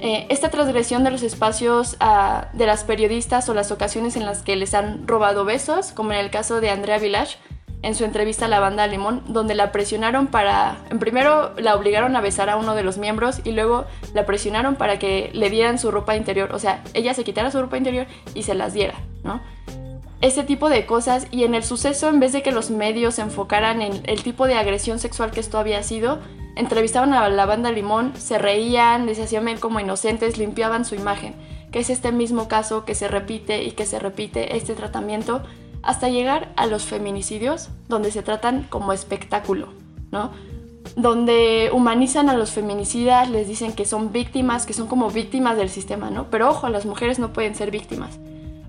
Eh, 0.00 0.26
esta 0.28 0.50
transgresión 0.50 1.04
de 1.04 1.10
los 1.10 1.22
espacios 1.22 1.96
ah, 2.00 2.48
de 2.52 2.66
las 2.66 2.84
periodistas 2.84 3.48
o 3.48 3.54
las 3.54 3.70
ocasiones 3.70 4.16
en 4.16 4.26
las 4.26 4.42
que 4.42 4.56
les 4.56 4.74
han 4.74 5.06
robado 5.06 5.44
besos, 5.44 5.92
como 5.92 6.12
en 6.12 6.18
el 6.18 6.30
caso 6.30 6.60
de 6.60 6.70
Andrea 6.70 6.98
Village, 6.98 7.38
en 7.84 7.94
su 7.94 8.04
entrevista 8.04 8.46
a 8.46 8.48
la 8.48 8.60
banda 8.60 8.86
Limón, 8.86 9.22
donde 9.28 9.54
la 9.54 9.70
presionaron 9.70 10.26
para, 10.26 10.78
primero 10.98 11.52
la 11.58 11.76
obligaron 11.76 12.16
a 12.16 12.22
besar 12.22 12.48
a 12.48 12.56
uno 12.56 12.74
de 12.74 12.82
los 12.82 12.96
miembros 12.96 13.40
y 13.44 13.52
luego 13.52 13.84
la 14.14 14.24
presionaron 14.24 14.76
para 14.76 14.98
que 14.98 15.30
le 15.34 15.50
dieran 15.50 15.78
su 15.78 15.90
ropa 15.90 16.16
interior, 16.16 16.54
o 16.54 16.58
sea, 16.58 16.82
ella 16.94 17.12
se 17.12 17.24
quitara 17.24 17.50
su 17.50 17.60
ropa 17.60 17.76
interior 17.76 18.06
y 18.34 18.44
se 18.44 18.54
las 18.54 18.72
diera, 18.72 18.94
¿no? 19.22 19.40
Ese 20.24 20.42
tipo 20.42 20.70
de 20.70 20.86
cosas 20.86 21.26
y 21.30 21.44
en 21.44 21.54
el 21.54 21.62
suceso 21.62 22.08
en 22.08 22.18
vez 22.18 22.32
de 22.32 22.42
que 22.42 22.50
los 22.50 22.70
medios 22.70 23.16
se 23.16 23.22
enfocaran 23.22 23.82
en 23.82 24.00
el 24.04 24.22
tipo 24.22 24.46
de 24.46 24.54
agresión 24.54 24.98
sexual 24.98 25.30
que 25.30 25.40
esto 25.40 25.58
había 25.58 25.82
sido, 25.82 26.18
entrevistaban 26.56 27.12
a 27.12 27.28
la 27.28 27.44
banda 27.44 27.70
Limón, 27.70 28.14
se 28.16 28.38
reían, 28.38 29.04
les 29.04 29.20
hacían 29.20 29.44
ver 29.44 29.60
como 29.60 29.80
inocentes, 29.80 30.38
limpiaban 30.38 30.86
su 30.86 30.94
imagen, 30.94 31.34
que 31.70 31.80
es 31.80 31.90
este 31.90 32.10
mismo 32.10 32.48
caso 32.48 32.86
que 32.86 32.94
se 32.94 33.06
repite 33.06 33.64
y 33.64 33.72
que 33.72 33.84
se 33.84 33.98
repite 33.98 34.56
este 34.56 34.74
tratamiento 34.74 35.42
hasta 35.82 36.08
llegar 36.08 36.54
a 36.56 36.64
los 36.64 36.84
feminicidios, 36.84 37.68
donde 37.88 38.10
se 38.10 38.22
tratan 38.22 38.66
como 38.70 38.94
espectáculo, 38.94 39.74
¿no? 40.10 40.30
Donde 40.96 41.68
humanizan 41.70 42.30
a 42.30 42.34
los 42.34 42.50
feminicidas, 42.50 43.28
les 43.28 43.46
dicen 43.46 43.74
que 43.74 43.84
son 43.84 44.10
víctimas, 44.10 44.64
que 44.64 44.72
son 44.72 44.86
como 44.86 45.10
víctimas 45.10 45.58
del 45.58 45.68
sistema, 45.68 46.08
¿no? 46.08 46.30
Pero 46.30 46.48
ojo, 46.48 46.70
las 46.70 46.86
mujeres 46.86 47.18
no 47.18 47.34
pueden 47.34 47.54
ser 47.54 47.70
víctimas 47.70 48.18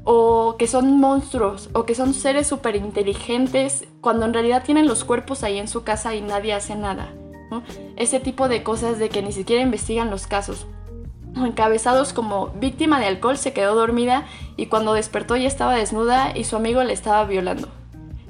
o 0.05 0.55
que 0.57 0.67
son 0.67 0.99
monstruos, 0.99 1.69
o 1.73 1.85
que 1.85 1.95
son 1.95 2.13
seres 2.13 2.47
súper 2.47 2.75
inteligentes, 2.75 3.87
cuando 4.01 4.25
en 4.25 4.33
realidad 4.33 4.63
tienen 4.63 4.87
los 4.87 5.03
cuerpos 5.03 5.43
ahí 5.43 5.57
en 5.57 5.67
su 5.67 5.83
casa 5.83 6.13
y 6.13 6.21
nadie 6.21 6.53
hace 6.53 6.75
nada. 6.75 7.11
Ese 7.95 8.19
tipo 8.19 8.47
de 8.47 8.63
cosas 8.63 8.99
de 8.99 9.09
que 9.09 9.23
ni 9.23 9.31
siquiera 9.31 9.63
investigan 9.63 10.11
los 10.11 10.27
casos. 10.27 10.67
Encabezados 11.35 12.13
como 12.13 12.47
víctima 12.49 12.99
de 12.99 13.07
alcohol 13.07 13.37
se 13.37 13.51
quedó 13.51 13.75
dormida 13.75 14.25
y 14.57 14.67
cuando 14.67 14.93
despertó 14.93 15.35
ya 15.35 15.47
estaba 15.47 15.75
desnuda 15.75 16.37
y 16.37 16.43
su 16.43 16.55
amigo 16.55 16.83
le 16.83 16.93
estaba 16.93 17.25
violando. 17.25 17.67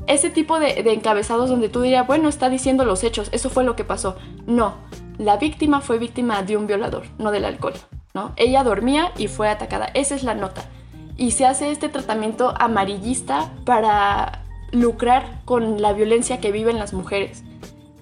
Ese 0.08 0.30
tipo 0.30 0.60
de, 0.60 0.82
de 0.82 0.94
encabezados 0.94 1.50
donde 1.50 1.68
tú 1.68 1.82
dirías, 1.82 2.08
bueno, 2.08 2.30
está 2.30 2.50
diciendo 2.50 2.86
los 2.86 3.04
hechos, 3.04 3.30
eso 3.34 3.50
fue 3.50 3.64
lo 3.64 3.76
que 3.76 3.84
pasó. 3.84 4.16
No, 4.46 4.76
la 5.18 5.38
víctima 5.38 5.82
fue 5.82 6.00
víctima 6.00 6.42
de 6.42 6.56
un 6.56 6.68
violador, 6.68 7.04
no 7.18 7.32
del 7.32 7.46
alcohol. 7.46 7.74
¿no? 8.14 8.32
Ella 8.38 8.64
dormía 8.64 9.12
y 9.18 9.28
fue 9.28 9.50
atacada. 9.50 9.90
Esa 9.94 10.16
es 10.16 10.24
la 10.24 10.36
nota 10.36 10.70
y 11.18 11.32
se 11.32 11.46
hace 11.46 11.72
este 11.72 11.90
tratamiento 11.90 12.54
amarillista 12.60 13.52
para 13.66 14.44
lucrar 14.72 15.42
con 15.46 15.82
la 15.82 15.94
violencia 15.94 16.40
que 16.40 16.52
viven 16.52 16.80
las 16.80 16.94
mujeres. 16.94 17.44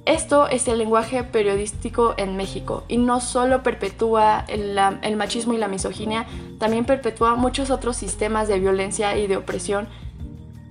Esto 0.06 0.50
es 0.50 0.68
el 0.68 0.80
lenguaje 0.80 1.24
periodístico 1.24 2.14
en 2.18 2.36
México 2.36 2.84
y 2.90 2.98
no 2.98 3.22
solo 3.22 3.64
perpetúa 3.64 4.44
el, 4.50 5.16
machismo 5.16 5.54
y 5.54 5.58
la 5.58 5.70
misoginia, 5.70 6.26
también 6.60 6.84
perpetúa 6.84 7.36
muchos 7.36 7.70
otros 7.70 7.96
sistemas 7.96 8.50
de 8.50 8.60
violencia 8.60 9.18
y 9.18 9.28
de 9.28 9.38
opresión. 9.38 9.88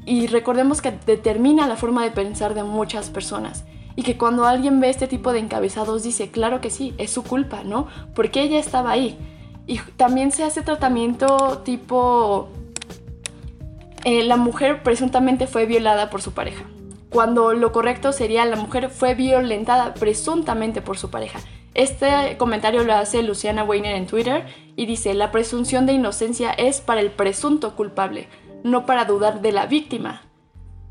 Y 0.05 0.27
recordemos 0.27 0.83
que 0.83 0.93
determina 1.07 1.67
la 1.67 1.77
forma 1.77 2.05
de 2.05 2.11
pensar 2.11 2.53
de 2.55 2.65
muchas 2.65 3.09
personas 3.09 3.65
y 3.97 4.03
que 4.03 4.19
cuando 4.19 4.45
alguien 4.45 4.81
ve 4.81 4.91
este 4.91 5.07
tipo 5.07 5.33
de 5.33 5.39
encabezados 5.39 6.03
dice, 6.03 6.31
claro 6.31 6.61
que 6.61 6.69
sí, 6.69 6.95
es 6.99 7.11
su 7.11 7.23
culpa, 7.23 7.63
¿no? 7.65 7.87
Porque 8.15 8.43
ella 8.43 8.59
estaba 8.59 8.91
ahí. 8.91 9.17
Y 9.67 9.79
también 9.97 10.33
se 10.33 10.45
hace 10.45 10.63
tratamiento 10.63 11.63
tipo... 11.65 12.49
Eh, 14.05 14.25
la 14.25 14.37
mujer 14.37 14.83
presuntamente 14.83 15.47
fue 15.47 15.67
violada 15.67 16.11
por 16.11 16.23
su 16.23 16.33
pareja. 16.33 16.65
Cuando 17.09 17.53
lo 17.53 17.73
correcto 17.73 18.13
sería 18.13 18.45
la 18.47 18.57
mujer 18.57 18.89
fue 18.91 19.15
violentada 19.15 19.95
presuntamente 19.95 20.83
por 20.83 20.99
su 20.99 21.11
pareja. 21.11 21.39
Este 21.75 22.37
comentario 22.37 22.85
lo 22.85 22.95
hace 22.95 23.23
Luciana 23.23 23.65
Weiner 23.65 23.95
en 23.95 24.07
Twitter 24.07 24.47
y 24.77 24.87
dice, 24.87 25.15
la 25.15 25.31
presunción 25.31 25.87
de 25.87 25.93
inocencia 25.93 26.51
es 26.53 26.81
para 26.81 27.01
el 27.01 27.11
presunto 27.11 27.77
culpable, 27.77 28.29
no 28.63 28.87
para 28.87 29.05
dudar 29.05 29.41
de 29.41 29.53
la 29.53 29.67
víctima. 29.67 30.23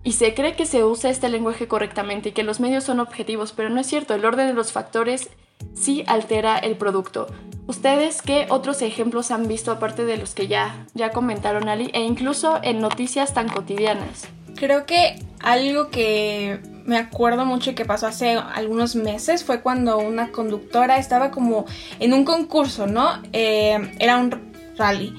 Y 0.03 0.13
se 0.13 0.33
cree 0.33 0.55
que 0.55 0.65
se 0.65 0.83
usa 0.83 1.11
este 1.11 1.29
lenguaje 1.29 1.67
correctamente 1.67 2.29
y 2.29 2.31
que 2.31 2.43
los 2.43 2.59
medios 2.59 2.83
son 2.83 2.99
objetivos, 2.99 3.51
pero 3.51 3.69
no 3.69 3.79
es 3.79 3.87
cierto, 3.87 4.15
el 4.15 4.25
orden 4.25 4.47
de 4.47 4.53
los 4.53 4.71
factores 4.71 5.29
sí 5.73 6.03
altera 6.07 6.57
el 6.57 6.75
producto. 6.77 7.27
¿Ustedes 7.67 8.21
qué 8.21 8.47
otros 8.49 8.81
ejemplos 8.81 9.31
han 9.31 9.47
visto 9.47 9.71
aparte 9.71 10.03
de 10.03 10.17
los 10.17 10.33
que 10.33 10.47
ya, 10.47 10.85
ya 10.93 11.11
comentaron 11.11 11.69
Ali 11.69 11.89
e 11.93 12.01
incluso 12.01 12.59
en 12.63 12.81
noticias 12.81 13.33
tan 13.33 13.47
cotidianas? 13.47 14.27
Creo 14.55 14.85
que 14.85 15.19
algo 15.39 15.89
que 15.89 16.59
me 16.85 16.97
acuerdo 16.97 17.45
mucho 17.45 17.75
que 17.75 17.85
pasó 17.85 18.07
hace 18.07 18.31
algunos 18.31 18.95
meses 18.95 19.43
fue 19.43 19.61
cuando 19.61 19.99
una 19.99 20.31
conductora 20.31 20.97
estaba 20.97 21.31
como 21.31 21.65
en 21.99 22.13
un 22.13 22.25
concurso, 22.25 22.87
¿no? 22.87 23.21
Eh, 23.31 23.91
era 23.99 24.17
un 24.17 24.53
rally. 24.77 25.13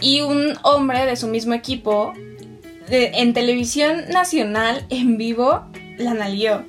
Y 0.00 0.22
un 0.22 0.54
hombre 0.62 1.06
de 1.06 1.16
su 1.16 1.28
mismo 1.28 1.54
equipo 1.54 2.12
en 2.88 3.32
televisión 3.32 4.08
nacional 4.08 4.84
en 4.90 5.16
vivo 5.16 5.64
la 5.98 6.10
analió. 6.10 6.64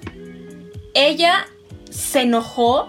Ella 0.93 1.47
se 1.89 2.21
enojó 2.21 2.87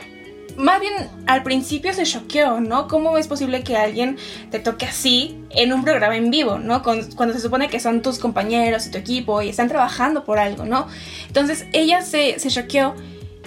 más 0.56 0.80
bien 0.80 0.92
al 1.26 1.42
principio 1.42 1.92
se 1.92 2.04
choqueó, 2.04 2.60
¿no? 2.60 2.88
¿Cómo 2.88 3.18
es 3.18 3.28
posible 3.28 3.62
que 3.62 3.76
alguien 3.76 4.16
te 4.50 4.58
toque 4.58 4.86
así 4.86 5.38
en 5.50 5.72
un 5.72 5.82
programa 5.82 6.16
en 6.16 6.30
vivo, 6.30 6.58
¿no? 6.58 6.82
cuando 6.82 7.32
se 7.32 7.40
supone 7.40 7.68
que 7.68 7.80
son 7.80 8.02
tus 8.02 8.18
compañeros 8.18 8.86
y 8.86 8.90
tu 8.90 8.98
equipo 8.98 9.42
y 9.42 9.48
están 9.48 9.68
trabajando 9.68 10.25
por 10.25 10.38
algo, 10.38 10.64
¿no? 10.64 10.86
Entonces 11.26 11.66
ella 11.72 12.02
se, 12.02 12.38
se 12.38 12.50
choqueó 12.50 12.94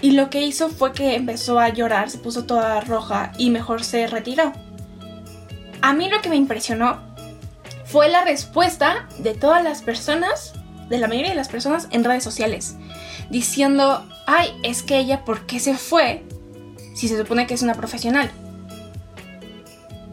y 0.02 0.12
lo 0.12 0.30
que 0.30 0.42
hizo 0.42 0.70
fue 0.70 0.94
que 0.94 1.16
empezó 1.16 1.60
a 1.60 1.70
llorar, 1.70 2.10
se 2.10 2.20
puso 2.20 2.46
toda 2.46 2.82
roja 2.82 3.32
y 3.38 3.50
mejor 3.50 3.84
se 3.84 4.08
retiró. 4.08 4.54
A 5.82 5.94
mí 5.94 6.10
lo 6.10 6.22
que 6.22 6.30
me 6.30 6.36
impresionó 6.36 7.00
fue 7.86 8.10
la 8.10 8.24
respuesta 8.24 9.08
de 9.20 9.34
todas 9.34 9.64
las 9.64 9.82
personas, 9.82 10.54
de 10.90 11.00
la 11.00 11.08
mayoría 11.08 11.32
de 11.32 11.36
las 11.36 11.50
personas 11.50 11.88
en 11.92 12.04
redes 12.04 12.24
sociales, 12.24 12.76
diciendo, 13.30 14.08
ay, 14.28 14.50
es 14.64 14.84
que 14.84 14.98
ella, 14.98 15.26
¿por 15.26 15.46
qué 15.46 15.60
se 15.60 15.76
fue? 15.76 16.24
Si 17.00 17.08
se 17.08 17.18
supone 17.18 17.48
que 17.48 17.54
es 17.54 17.62
una 17.62 17.76
profesional. 17.76 18.30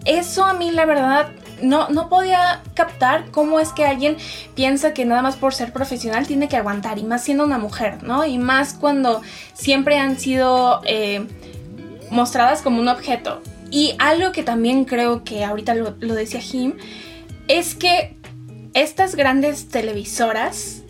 Eso 0.05 0.45
a 0.45 0.55
mí 0.55 0.71
la 0.71 0.85
verdad 0.85 1.31
no, 1.61 1.89
no 1.89 2.09
podía 2.09 2.63
captar 2.75 3.33
cómo 3.33 3.59
es 3.59 3.73
que 3.73 3.85
alguien 3.85 4.17
piensa 4.55 4.95
que 4.95 5.05
nada 5.05 5.21
más 5.21 5.35
por 5.35 5.53
ser 5.53 5.73
profesional 5.73 6.29
tiene 6.29 6.49
que 6.49 6.57
aguantar, 6.57 6.99
y 6.99 7.03
más 7.03 7.25
siendo 7.25 7.45
una 7.45 7.59
mujer, 7.59 8.05
¿no? 8.05 8.25
Y 8.25 8.39
más 8.39 8.75
cuando 8.75 9.21
siempre 9.53 9.99
han 9.99 10.17
sido 10.17 10.81
eh, 10.85 11.27
mostradas 12.11 12.63
como 12.63 12.81
un 12.81 12.87
objeto. 12.87 13.43
Y 13.73 13.97
algo 13.99 14.31
que 14.31 14.45
también 14.45 14.85
creo 14.85 15.25
que 15.25 15.45
ahorita 15.45 15.75
lo, 15.75 15.97
lo 15.99 16.15
decía 16.15 16.41
Jim, 16.41 16.75
es 17.49 17.75
que 17.75 18.17
estas 18.75 19.17
grandes 19.17 19.71
televisoras 19.71 20.83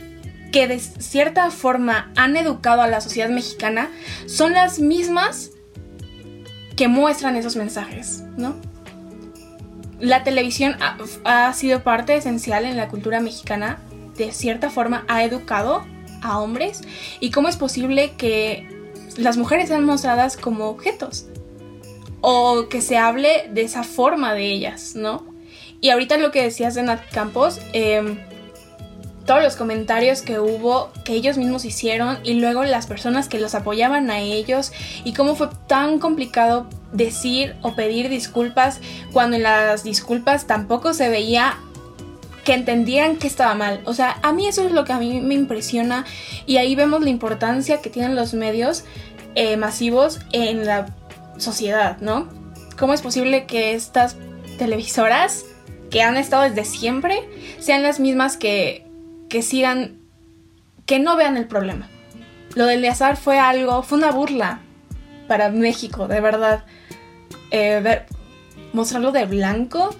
que 0.52 0.68
de 0.68 0.78
cierta 0.78 1.50
forma 1.50 2.12
han 2.16 2.36
educado 2.36 2.82
a 2.82 2.86
la 2.86 3.00
sociedad 3.00 3.30
mexicana 3.30 3.88
son 4.26 4.52
las 4.52 4.78
mismas 4.78 5.52
que 6.76 6.88
muestran 6.88 7.36
esos 7.36 7.56
mensajes, 7.56 8.22
¿no? 8.36 8.54
La 9.98 10.24
televisión 10.24 10.76
ha, 11.24 11.52
sido 11.54 11.82
parte 11.82 12.14
esencial 12.14 12.66
en 12.66 12.76
la 12.76 12.88
cultura 12.88 13.20
mexicana, 13.20 13.78
de 14.16 14.30
cierta 14.30 14.68
forma 14.68 15.04
ha 15.08 15.24
educado 15.24 15.84
a 16.22 16.38
hombres 16.38 16.82
y 17.18 17.30
cómo 17.30 17.48
es 17.48 17.56
posible 17.56 18.12
que 18.18 18.68
las 19.16 19.38
mujeres 19.38 19.68
sean 19.68 19.84
mostradas 19.84 20.36
como 20.36 20.66
objetos 20.66 21.26
o 22.20 22.68
que 22.68 22.82
se 22.82 22.98
hable 22.98 23.48
de 23.50 23.62
esa 23.62 23.84
forma 23.84 24.34
de 24.34 24.52
ellas, 24.52 24.94
¿no? 24.96 25.34
Y 25.80 25.90
ahorita 25.90 26.18
lo 26.18 26.30
que 26.30 26.42
decías 26.42 26.74
de 26.74 26.82
Nat 26.82 27.00
Campos, 27.10 27.60
eh, 27.72 28.18
todos 29.26 29.42
los 29.42 29.56
comentarios 29.56 30.22
que 30.22 30.38
hubo, 30.38 30.90
que 31.04 31.12
ellos 31.12 31.36
mismos 31.36 31.64
hicieron 31.64 32.18
y 32.22 32.34
luego 32.34 32.64
las 32.64 32.86
personas 32.86 33.28
que 33.28 33.40
los 33.40 33.54
apoyaban 33.54 34.10
a 34.10 34.20
ellos 34.20 34.72
y 35.04 35.12
cómo 35.12 35.34
fue 35.34 35.48
tan 35.66 35.98
complicado 35.98 36.68
decir 36.92 37.56
o 37.62 37.74
pedir 37.74 38.08
disculpas 38.08 38.80
cuando 39.12 39.36
en 39.36 39.42
las 39.42 39.82
disculpas 39.82 40.46
tampoco 40.46 40.94
se 40.94 41.08
veía 41.08 41.58
que 42.44 42.54
entendieran 42.54 43.16
que 43.16 43.26
estaba 43.26 43.54
mal. 43.56 43.80
O 43.84 43.92
sea, 43.92 44.18
a 44.22 44.32
mí 44.32 44.46
eso 44.46 44.64
es 44.64 44.70
lo 44.70 44.84
que 44.84 44.92
a 44.92 44.98
mí 44.98 45.20
me 45.20 45.34
impresiona 45.34 46.06
y 46.46 46.58
ahí 46.58 46.76
vemos 46.76 47.02
la 47.02 47.10
importancia 47.10 47.82
que 47.82 47.90
tienen 47.90 48.14
los 48.14 48.32
medios 48.32 48.84
eh, 49.34 49.56
masivos 49.56 50.20
en 50.32 50.64
la 50.64 50.86
sociedad, 51.38 51.98
¿no? 52.00 52.28
¿Cómo 52.78 52.94
es 52.94 53.02
posible 53.02 53.46
que 53.46 53.74
estas 53.74 54.16
televisoras 54.58 55.44
que 55.90 56.02
han 56.02 56.16
estado 56.16 56.44
desde 56.44 56.64
siempre 56.64 57.18
sean 57.58 57.82
las 57.82 57.98
mismas 57.98 58.36
que 58.36 58.85
que 59.28 59.42
sigan, 59.42 59.98
que 60.86 60.98
no 60.98 61.16
vean 61.16 61.36
el 61.36 61.46
problema. 61.46 61.88
Lo 62.54 62.66
del 62.66 62.78
Eleazar 62.78 63.16
fue 63.16 63.38
algo, 63.38 63.82
fue 63.82 63.98
una 63.98 64.12
burla 64.12 64.60
para 65.28 65.50
México, 65.50 66.08
de 66.08 66.20
verdad. 66.20 66.64
Eh, 67.50 67.80
ver, 67.82 68.06
mostrarlo 68.72 69.12
de 69.12 69.26
blanco 69.26 69.94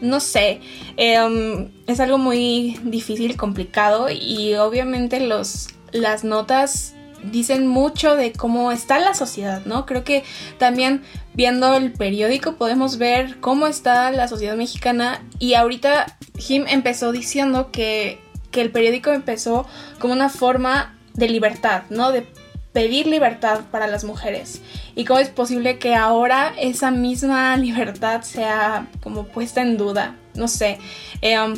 no 0.00 0.20
sé, 0.20 0.60
em, 0.96 1.70
es 1.86 2.00
algo 2.00 2.18
muy 2.18 2.78
difícil, 2.84 3.36
complicado 3.36 4.08
y 4.10 4.54
obviamente 4.54 5.20
los, 5.20 5.68
las 5.92 6.24
notas 6.24 6.94
dicen 7.22 7.66
mucho 7.66 8.16
de 8.16 8.32
cómo 8.32 8.72
está 8.72 8.98
la 8.98 9.14
sociedad, 9.14 9.62
¿no? 9.66 9.84
Creo 9.84 10.04
que 10.04 10.24
también 10.58 11.02
viendo 11.40 11.74
el 11.74 11.92
periódico 11.92 12.56
podemos 12.56 12.98
ver 12.98 13.40
cómo 13.40 13.66
está 13.66 14.10
la 14.12 14.28
sociedad 14.28 14.56
mexicana 14.56 15.22
y 15.38 15.54
ahorita 15.54 16.18
Jim 16.36 16.66
empezó 16.68 17.12
diciendo 17.12 17.70
que, 17.72 18.20
que 18.50 18.60
el 18.60 18.70
periódico 18.70 19.10
empezó 19.10 19.66
como 20.00 20.12
una 20.12 20.28
forma 20.28 20.98
de 21.14 21.30
libertad, 21.30 21.84
¿no? 21.88 22.12
De 22.12 22.26
pedir 22.74 23.06
libertad 23.06 23.60
para 23.70 23.86
las 23.86 24.04
mujeres 24.04 24.60
y 24.94 25.06
cómo 25.06 25.18
es 25.18 25.30
posible 25.30 25.78
que 25.78 25.94
ahora 25.94 26.52
esa 26.58 26.90
misma 26.90 27.56
libertad 27.56 28.20
sea 28.20 28.88
como 29.02 29.24
puesta 29.24 29.62
en 29.62 29.78
duda, 29.78 30.16
no 30.34 30.46
sé. 30.46 30.78
Eh, 31.22 31.40
um, 31.40 31.54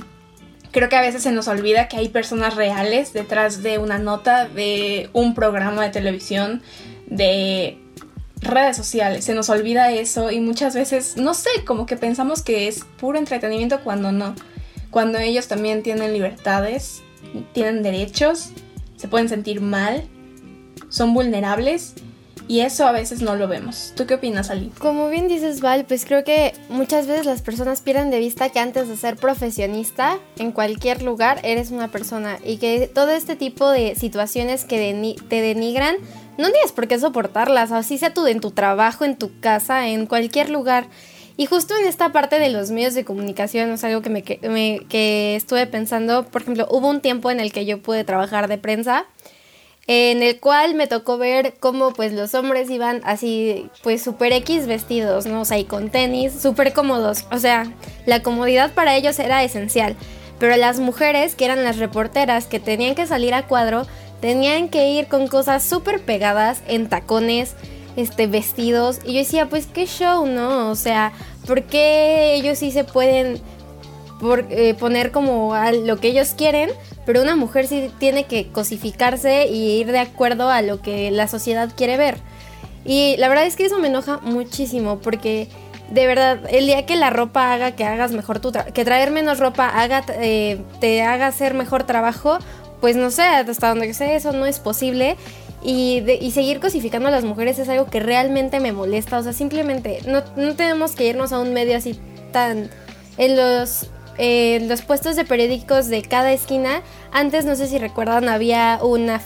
creo 0.70 0.88
que 0.88 0.94
a 0.94 1.00
veces 1.00 1.24
se 1.24 1.32
nos 1.32 1.48
olvida 1.48 1.88
que 1.88 1.96
hay 1.96 2.08
personas 2.08 2.54
reales 2.54 3.12
detrás 3.12 3.64
de 3.64 3.78
una 3.78 3.98
nota, 3.98 4.46
de 4.46 5.10
un 5.12 5.34
programa 5.34 5.82
de 5.82 5.90
televisión, 5.90 6.62
de 7.08 7.81
redes 8.42 8.76
sociales. 8.76 9.24
Se 9.24 9.34
nos 9.34 9.48
olvida 9.48 9.92
eso 9.92 10.30
y 10.30 10.40
muchas 10.40 10.74
veces, 10.74 11.16
no 11.16 11.34
sé, 11.34 11.50
como 11.64 11.86
que 11.86 11.96
pensamos 11.96 12.42
que 12.42 12.68
es 12.68 12.84
puro 12.98 13.18
entretenimiento 13.18 13.80
cuando 13.82 14.12
no. 14.12 14.34
Cuando 14.90 15.18
ellos 15.18 15.48
también 15.48 15.82
tienen 15.82 16.12
libertades, 16.12 17.02
tienen 17.52 17.82
derechos, 17.82 18.50
se 18.96 19.08
pueden 19.08 19.28
sentir 19.28 19.60
mal, 19.60 20.04
son 20.88 21.14
vulnerables 21.14 21.94
y 22.48 22.60
eso 22.60 22.86
a 22.86 22.92
veces 22.92 23.22
no 23.22 23.36
lo 23.36 23.48
vemos. 23.48 23.92
¿Tú 23.96 24.06
qué 24.06 24.14
opinas, 24.14 24.50
Ali? 24.50 24.70
Como 24.78 25.08
bien 25.08 25.28
dices, 25.28 25.60
Val, 25.60 25.86
pues 25.86 26.04
creo 26.04 26.24
que 26.24 26.52
muchas 26.68 27.06
veces 27.06 27.24
las 27.24 27.40
personas 27.40 27.80
pierden 27.80 28.10
de 28.10 28.18
vista 28.18 28.50
que 28.50 28.58
antes 28.58 28.88
de 28.88 28.96
ser 28.96 29.16
profesionista 29.16 30.18
en 30.36 30.52
cualquier 30.52 31.02
lugar 31.02 31.40
eres 31.44 31.70
una 31.70 31.88
persona 31.88 32.38
y 32.44 32.58
que 32.58 32.90
todo 32.92 33.10
este 33.10 33.36
tipo 33.36 33.70
de 33.70 33.94
situaciones 33.94 34.64
que 34.64 35.16
te 35.28 35.40
denigran 35.40 35.96
no 36.38 36.50
tienes 36.50 36.72
por 36.72 36.88
qué 36.88 36.98
soportarlas, 36.98 37.72
así 37.72 37.98
sea 37.98 38.14
tú 38.14 38.26
en 38.26 38.40
tu 38.40 38.50
trabajo, 38.50 39.04
en 39.04 39.16
tu 39.16 39.38
casa, 39.40 39.88
en 39.88 40.06
cualquier 40.06 40.50
lugar. 40.50 40.86
Y 41.36 41.46
justo 41.46 41.74
en 41.76 41.86
esta 41.86 42.12
parte 42.12 42.38
de 42.38 42.50
los 42.50 42.70
medios 42.70 42.94
de 42.94 43.04
comunicación 43.04 43.70
es 43.70 43.84
algo 43.84 44.02
que 44.02 44.10
me, 44.10 44.22
que 44.22 45.36
estuve 45.36 45.66
pensando. 45.66 46.24
Por 46.24 46.42
ejemplo, 46.42 46.66
hubo 46.70 46.88
un 46.88 47.00
tiempo 47.00 47.30
en 47.30 47.40
el 47.40 47.52
que 47.52 47.64
yo 47.64 47.80
pude 47.80 48.04
trabajar 48.04 48.48
de 48.48 48.58
prensa 48.58 49.06
en 49.86 50.22
el 50.22 50.38
cual 50.38 50.74
me 50.74 50.86
tocó 50.86 51.18
ver 51.18 51.54
cómo 51.58 51.92
pues 51.92 52.12
los 52.12 52.34
hombres 52.34 52.70
iban 52.70 53.00
así 53.04 53.68
pues 53.82 54.02
super 54.02 54.32
X 54.32 54.66
vestidos, 54.66 55.26
¿no? 55.26 55.40
O 55.40 55.44
sea, 55.44 55.58
y 55.58 55.64
con 55.64 55.90
tenis, 55.90 56.32
súper 56.40 56.72
cómodos. 56.72 57.24
O 57.32 57.38
sea, 57.38 57.72
la 58.06 58.22
comodidad 58.22 58.72
para 58.74 58.94
ellos 58.94 59.18
era 59.18 59.42
esencial. 59.42 59.96
Pero 60.38 60.56
las 60.56 60.78
mujeres, 60.78 61.34
que 61.34 61.44
eran 61.44 61.64
las 61.64 61.78
reporteras, 61.78 62.46
que 62.46 62.60
tenían 62.60 62.94
que 62.94 63.06
salir 63.06 63.34
a 63.34 63.46
cuadro, 63.46 63.86
tenían 64.22 64.70
que 64.70 64.88
ir 64.88 65.08
con 65.08 65.26
cosas 65.26 65.62
súper 65.62 66.00
pegadas, 66.00 66.62
en 66.66 66.88
tacones, 66.88 67.54
este, 67.96 68.26
vestidos. 68.26 69.00
Y 69.04 69.12
yo 69.12 69.18
decía, 69.18 69.50
pues 69.50 69.66
qué 69.66 69.84
show, 69.84 70.24
¿no? 70.24 70.70
O 70.70 70.74
sea, 70.74 71.12
¿por 71.46 71.64
qué 71.64 72.36
ellos 72.36 72.58
sí 72.58 72.70
se 72.70 72.84
pueden 72.84 73.42
eh, 74.48 74.74
poner 74.78 75.10
como 75.10 75.54
lo 75.84 75.98
que 75.98 76.08
ellos 76.08 76.32
quieren? 76.34 76.70
pero 77.04 77.22
una 77.22 77.36
mujer 77.36 77.66
sí 77.66 77.90
tiene 77.98 78.24
que 78.24 78.48
cosificarse 78.48 79.46
y 79.48 79.80
ir 79.80 79.90
de 79.90 79.98
acuerdo 79.98 80.48
a 80.48 80.62
lo 80.62 80.80
que 80.80 81.10
la 81.10 81.28
sociedad 81.28 81.70
quiere 81.76 81.96
ver. 81.96 82.18
Y 82.84 83.16
la 83.18 83.28
verdad 83.28 83.46
es 83.46 83.56
que 83.56 83.64
eso 83.64 83.78
me 83.78 83.88
enoja 83.88 84.18
muchísimo 84.18 84.98
porque 84.98 85.48
de 85.90 86.06
verdad, 86.06 86.40
el 86.48 86.66
día 86.66 86.86
que 86.86 86.96
la 86.96 87.10
ropa 87.10 87.52
haga 87.52 87.72
que 87.72 87.84
hagas 87.84 88.12
mejor 88.12 88.40
tu 88.40 88.50
que 88.72 88.84
traer 88.84 89.10
menos 89.10 89.38
ropa 89.38 89.68
haga, 89.68 90.02
eh, 90.20 90.58
te 90.80 91.02
haga 91.02 91.26
hacer 91.26 91.52
mejor 91.52 91.84
trabajo, 91.84 92.38
pues 92.82 92.96
no 92.96 93.10
sé, 93.10 93.22
hasta 93.22 93.68
donde 93.70 93.94
sé, 93.94 94.16
eso 94.16 94.32
no 94.32 94.44
es 94.44 94.58
posible. 94.58 95.16
Y, 95.64 96.02
y, 96.20 96.32
seguir 96.32 96.58
cosificando 96.58 97.06
a 97.06 97.12
las 97.12 97.22
mujeres 97.22 97.56
es 97.60 97.68
algo 97.68 97.86
que 97.86 98.00
realmente 98.00 98.58
me 98.58 98.72
molesta. 98.72 99.18
O 99.18 99.22
sea, 99.22 99.32
simplemente 99.32 100.00
no, 100.08 100.24
no 100.34 100.56
tenemos 100.56 100.96
que 100.96 101.06
irnos 101.06 101.32
a 101.32 101.38
un 101.38 101.54
medio 101.54 101.76
así 101.76 101.98
tan... 102.32 102.68
En 103.18 103.36
los 103.36 103.88
los 104.18 104.82
puestos 104.82 105.16
de 105.16 105.24
periódicos 105.24 105.88
de 105.88 106.02
cada 106.02 106.32
esquina, 106.32 106.82
antes 107.12 107.44
no 107.44 107.56
sé 107.56 107.66
si 107.66 107.78
recuerdan, 107.78 108.28
había 108.28 108.78
una, 108.82 109.20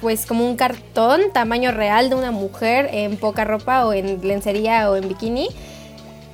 pues 0.00 0.26
como 0.26 0.44
un 0.44 0.56
cartón 0.56 1.20
tamaño 1.32 1.72
real 1.72 2.10
de 2.10 2.16
una 2.16 2.32
mujer 2.32 2.90
en 2.92 3.16
poca 3.16 3.44
ropa 3.44 3.86
o 3.86 3.92
en 3.92 4.26
lencería 4.26 4.90
o 4.90 4.96
en 4.96 5.08
bikini. 5.08 5.48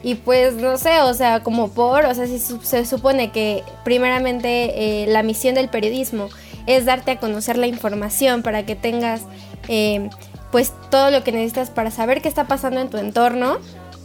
Y 0.03 0.17
pues 0.17 0.55
no 0.55 0.79
sé, 0.79 1.01
o 1.03 1.15
sea, 1.15 1.45
como 1.45 1.71
por, 1.71 2.07
o 2.07 2.15
sea, 2.15 2.27
si 2.27 2.39
se 2.39 2.85
supone 2.85 3.31
que 3.31 3.63
primeramente 3.85 5.05
eh, 5.05 5.07
la 5.07 5.23
misión 5.23 5.55
del 5.55 5.69
periodismo 5.69 6.29
es 6.67 6.85
darte 6.85 7.13
a 7.13 7.21
conocer 7.21 7.59
la 7.59 7.67
información 7.67 8.43
para 8.43 8.65
que 8.65 8.77
tengas 8.77 9.23
eh, 9.69 10.09
pues 10.51 10.73
todo 10.91 11.11
lo 11.11 11.25
que 11.25 11.33
necesitas 11.33 11.71
para 11.71 11.91
saber 11.91 12.23
qué 12.23 12.29
está 12.29 12.47
pasando 12.47 12.81
en 12.81 12.91
tu 12.91 12.99
entorno 12.99 13.59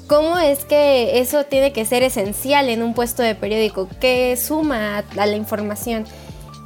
¿Cómo 0.07 0.39
es 0.39 0.63
que 0.63 1.19
eso 1.19 1.43
tiene 1.43 1.73
que 1.73 1.83
ser 1.83 2.01
esencial 2.01 2.69
en 2.69 2.81
un 2.81 2.93
puesto 2.93 3.23
de 3.23 3.35
periódico? 3.35 3.89
¿Qué 3.99 4.37
suma 4.37 4.99
a, 4.99 5.25
la 5.25 5.35
información? 5.35 6.05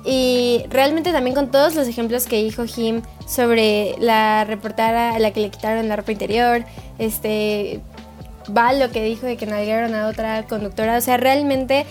Y 0.05 0.63
realmente 0.69 1.11
también 1.11 1.35
con 1.35 1.49
todos 1.49 1.73
los 1.73 1.87
ejemplos 1.87 2.27
que 2.27 2.43
dijo 2.43 2.65
Jim 2.65 3.01
sobre 3.27 3.95
la 3.99 4.45
reportera 4.45 5.15
a 5.15 5.19
la 5.19 5.31
que 5.31 5.39
le 5.39 5.49
quitaron 5.49 5.87
la 5.87 5.95
ropa 5.95 6.11
interior, 6.11 6.63
este, 6.99 7.81
Val 8.47 8.79
lo 8.79 8.91
que 8.91 9.03
dijo 9.03 9.25
de 9.25 9.37
que 9.37 9.47
navegaron 9.47 9.95
a 9.95 10.07
otra 10.07 10.43
conductora, 10.43 10.97
o 10.97 11.01
sea, 11.01 11.17
realmente 11.17 11.87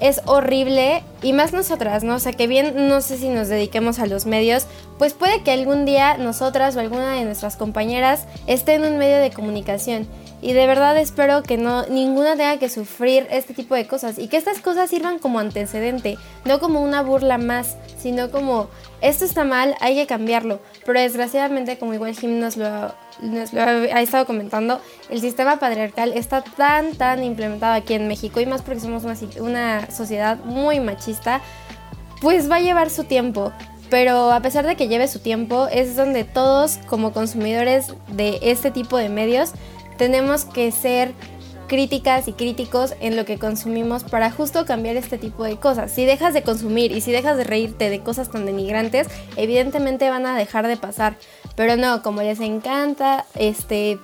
es 0.00 0.20
horrible 0.26 1.02
y 1.22 1.32
más 1.32 1.52
nosotras, 1.52 2.04
¿no? 2.04 2.16
O 2.16 2.18
sea, 2.18 2.32
que 2.32 2.46
bien 2.46 2.88
no 2.88 3.00
sé 3.00 3.16
si 3.16 3.28
nos 3.28 3.48
dediquemos 3.48 3.98
a 3.98 4.06
los 4.06 4.26
medios, 4.26 4.66
pues 4.98 5.14
puede 5.14 5.42
que 5.42 5.52
algún 5.52 5.84
día 5.84 6.16
nosotras 6.18 6.76
o 6.76 6.80
alguna 6.80 7.12
de 7.12 7.24
nuestras 7.24 7.56
compañeras 7.56 8.26
esté 8.46 8.74
en 8.74 8.84
un 8.84 8.98
medio 8.98 9.18
de 9.18 9.30
comunicación 9.30 10.06
y 10.44 10.52
de 10.52 10.66
verdad 10.66 10.98
espero 10.98 11.42
que 11.42 11.56
no 11.56 11.86
ninguna 11.86 12.36
tenga 12.36 12.58
que 12.58 12.68
sufrir 12.68 13.26
este 13.30 13.54
tipo 13.54 13.74
de 13.74 13.86
cosas 13.86 14.18
y 14.18 14.28
que 14.28 14.36
estas 14.36 14.60
cosas 14.60 14.90
sirvan 14.90 15.18
como 15.18 15.38
antecedente, 15.38 16.18
no 16.44 16.60
como 16.60 16.82
una 16.82 17.00
burla 17.00 17.38
más, 17.38 17.78
sino 17.96 18.30
como 18.30 18.68
esto 19.00 19.24
está 19.24 19.44
mal, 19.44 19.74
hay 19.80 19.94
que 19.94 20.06
cambiarlo. 20.06 20.60
Pero 20.84 21.00
desgraciadamente, 21.00 21.78
como 21.78 21.94
igual 21.94 22.14
Jim 22.14 22.40
nos 22.40 22.58
lo, 22.58 22.94
nos 23.22 23.54
lo 23.54 23.62
ha, 23.62 24.02
estado 24.02 24.26
comentando, 24.26 24.82
el 25.08 25.22
sistema 25.22 25.58
patriarcal 25.58 26.12
está 26.12 26.42
tan, 26.42 26.92
tan 26.92 27.24
implementado 27.24 27.72
aquí 27.72 27.94
en 27.94 28.06
México 28.06 28.38
y 28.38 28.44
más 28.44 28.60
porque 28.60 28.80
somos 28.80 29.04
una, 29.04 29.16
una 29.40 29.90
sociedad 29.90 30.36
muy 30.44 30.78
machista, 30.78 31.40
pues 32.20 32.50
va 32.50 32.56
a 32.56 32.60
llevar 32.60 32.90
su 32.90 33.04
tiempo 33.04 33.50
pero 33.90 34.32
a 34.32 34.40
pesar 34.40 34.66
de 34.66 34.74
que 34.74 34.88
lleve 34.88 35.06
su 35.06 35.20
tiempo, 35.20 35.68
es 35.70 35.94
donde 35.94 36.24
todos 36.24 36.78
como 36.88 37.12
consumidores 37.12 37.94
de 38.08 38.40
este 38.42 38.72
tipo 38.72 38.96
de 38.96 39.08
medios 39.08 39.52
tenemos 39.96 40.44
que 40.44 40.70
ser 40.72 41.12
críticas 41.66 42.28
y 42.28 42.32
críticos 42.32 42.94
en 43.00 43.16
lo 43.16 43.24
que 43.24 43.38
consumimos 43.38 44.04
para 44.04 44.30
justo 44.30 44.66
cambiar 44.66 44.96
este 44.96 45.18
tipo 45.18 45.44
de 45.44 45.56
cosas. 45.56 45.90
Si 45.90 46.04
dejas 46.04 46.34
de 46.34 46.42
consumir 46.42 46.92
y 46.92 47.00
si 47.00 47.12
dejas 47.12 47.36
de 47.36 47.44
reírte 47.44 47.90
de 47.90 48.00
cosas 48.00 48.30
tan 48.30 48.46
denigrantes, 48.46 49.08
evidentemente 49.36 50.10
van 50.10 50.26
a 50.26 50.36
dejar 50.36 50.66
de 50.66 50.76
pasar. 50.76 51.16
Pero 51.56 51.76
no, 51.76 52.02
como 52.02 52.22
les 52.22 52.40
encanta, 52.40 53.24
este, 53.34 53.98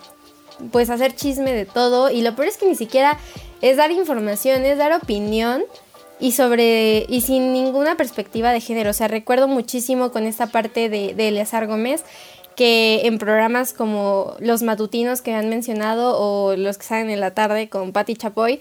pues 0.73 0.91
hacer 0.91 1.15
chisme 1.15 1.53
de 1.53 1.67
todo 1.67 2.11
y 2.11 2.23
lo 2.23 2.35
peor 2.35 2.49
es 2.49 2.57
que 2.57 2.69
ni 2.69 2.75
siquiera 2.75 3.19
es 3.61 3.77
dar 3.77 3.91
información, 3.91 4.65
es 4.65 4.79
dar 4.79 4.93
opinión 4.93 5.63
y 6.19 6.33
sobre 6.33 7.07
y 7.09 7.23
sin 7.23 7.53
ninguna 7.53 7.97
perspectiva 7.97 8.53
de 8.53 8.61
género. 8.61 8.91
O 8.91 8.95
sea, 8.95 9.09
recuerdo 9.09 9.49
muchísimo 9.49 10.13
con 10.13 10.25
esta 10.25 10.47
parte 10.47 10.89
de, 10.89 11.15
de 11.15 11.29
Eleazar 11.29 11.67
Gómez 11.67 12.05
que 12.61 13.07
en 13.07 13.17
programas 13.17 13.73
como 13.73 14.37
los 14.39 14.63
matutinos 14.63 15.23
que 15.23 15.33
han 15.33 15.49
mencionado 15.49 16.19
o 16.19 16.57
los 16.57 16.77
que 16.77 16.85
salen 16.85 17.09
en 17.09 17.19
la 17.19 17.31
tarde 17.31 17.71
con 17.71 17.93
Patti 17.93 18.17
Chapoy, 18.17 18.61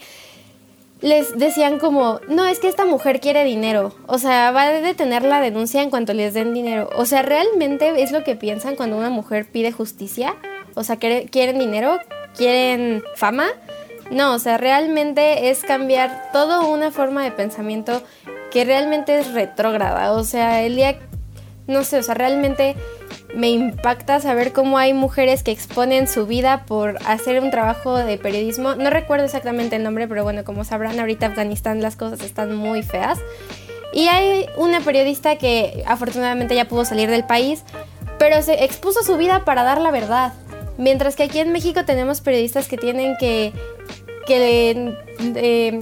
les 1.02 1.36
decían 1.36 1.78
como, 1.78 2.18
no, 2.26 2.46
es 2.46 2.60
que 2.60 2.68
esta 2.68 2.86
mujer 2.86 3.20
quiere 3.20 3.44
dinero, 3.44 3.94
o 4.06 4.16
sea, 4.16 4.52
va 4.52 4.62
a 4.62 4.72
detener 4.72 5.22
la 5.22 5.42
denuncia 5.42 5.82
en 5.82 5.90
cuanto 5.90 6.14
les 6.14 6.32
den 6.32 6.54
dinero. 6.54 6.88
O 6.96 7.04
sea, 7.04 7.20
¿realmente 7.20 8.02
es 8.02 8.10
lo 8.10 8.24
que 8.24 8.36
piensan 8.36 8.74
cuando 8.74 8.96
una 8.96 9.10
mujer 9.10 9.46
pide 9.52 9.70
justicia? 9.70 10.34
O 10.74 10.82
sea, 10.82 10.96
¿quieren 10.96 11.58
dinero? 11.58 11.98
¿Quieren 12.34 13.02
fama? 13.16 13.48
No, 14.10 14.32
o 14.32 14.38
sea, 14.38 14.56
realmente 14.56 15.50
es 15.50 15.62
cambiar 15.62 16.30
toda 16.32 16.60
una 16.60 16.90
forma 16.90 17.22
de 17.22 17.32
pensamiento 17.32 18.02
que 18.50 18.64
realmente 18.64 19.18
es 19.18 19.34
retrógrada. 19.34 20.12
O 20.12 20.24
sea, 20.24 20.62
el 20.62 20.76
día, 20.76 20.98
no 21.66 21.84
sé, 21.84 21.98
o 21.98 22.02
sea, 22.02 22.14
realmente 22.14 22.76
me 23.34 23.50
impacta 23.50 24.20
saber 24.20 24.52
cómo 24.52 24.78
hay 24.78 24.92
mujeres 24.92 25.42
que 25.42 25.50
exponen 25.50 26.08
su 26.08 26.26
vida 26.26 26.64
por 26.66 26.98
hacer 27.06 27.40
un 27.40 27.50
trabajo 27.50 27.96
de 27.96 28.18
periodismo. 28.18 28.74
No 28.74 28.90
recuerdo 28.90 29.24
exactamente 29.24 29.76
el 29.76 29.82
nombre, 29.82 30.08
pero 30.08 30.24
bueno, 30.24 30.44
como 30.44 30.64
sabrán, 30.64 30.98
ahorita 30.98 31.26
Afganistán 31.26 31.80
las 31.80 31.96
cosas 31.96 32.20
están 32.22 32.54
muy 32.54 32.82
feas. 32.82 33.18
Y 33.92 34.08
hay 34.08 34.46
una 34.56 34.80
periodista 34.80 35.36
que 35.36 35.82
afortunadamente 35.86 36.54
ya 36.54 36.68
pudo 36.68 36.84
salir 36.84 37.10
del 37.10 37.24
país, 37.24 37.64
pero 38.18 38.42
se 38.42 38.64
expuso 38.64 39.02
su 39.02 39.16
vida 39.16 39.44
para 39.44 39.62
dar 39.62 39.80
la 39.80 39.90
verdad. 39.90 40.32
Mientras 40.78 41.16
que 41.16 41.24
aquí 41.24 41.38
en 41.40 41.52
México 41.52 41.84
tenemos 41.84 42.20
periodistas 42.20 42.68
que 42.68 42.76
tienen 42.76 43.16
que, 43.18 43.52
que 44.26 44.94
eh, 45.34 45.80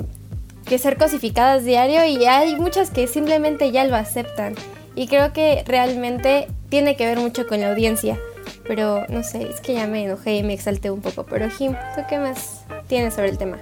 ser 0.79 0.97
cosificadas 0.97 1.65
diario 1.65 2.05
y 2.05 2.25
hay 2.27 2.57
muchas 2.57 2.91
que 2.91 3.07
simplemente 3.07 3.71
ya 3.71 3.85
lo 3.85 3.97
aceptan. 3.97 4.55
Y 4.95 5.07
creo 5.07 5.33
que 5.33 5.63
realmente 5.67 6.49
tiene 6.69 6.97
que 6.97 7.07
ver 7.07 7.19
mucho 7.19 7.47
con 7.47 7.61
la 7.61 7.71
audiencia. 7.71 8.19
Pero 8.67 9.07
no 9.09 9.23
sé, 9.23 9.49
es 9.49 9.61
que 9.61 9.75
ya 9.75 9.87
me 9.87 10.05
enojé 10.05 10.37
y 10.37 10.43
me 10.43 10.53
exalté 10.53 10.91
un 10.91 11.01
poco. 11.01 11.25
Pero 11.25 11.49
Jim, 11.51 11.75
¿tú 11.95 12.03
qué 12.09 12.19
más 12.19 12.65
tienes 12.87 13.15
sobre 13.15 13.31
el 13.31 13.39
tema? 13.39 13.59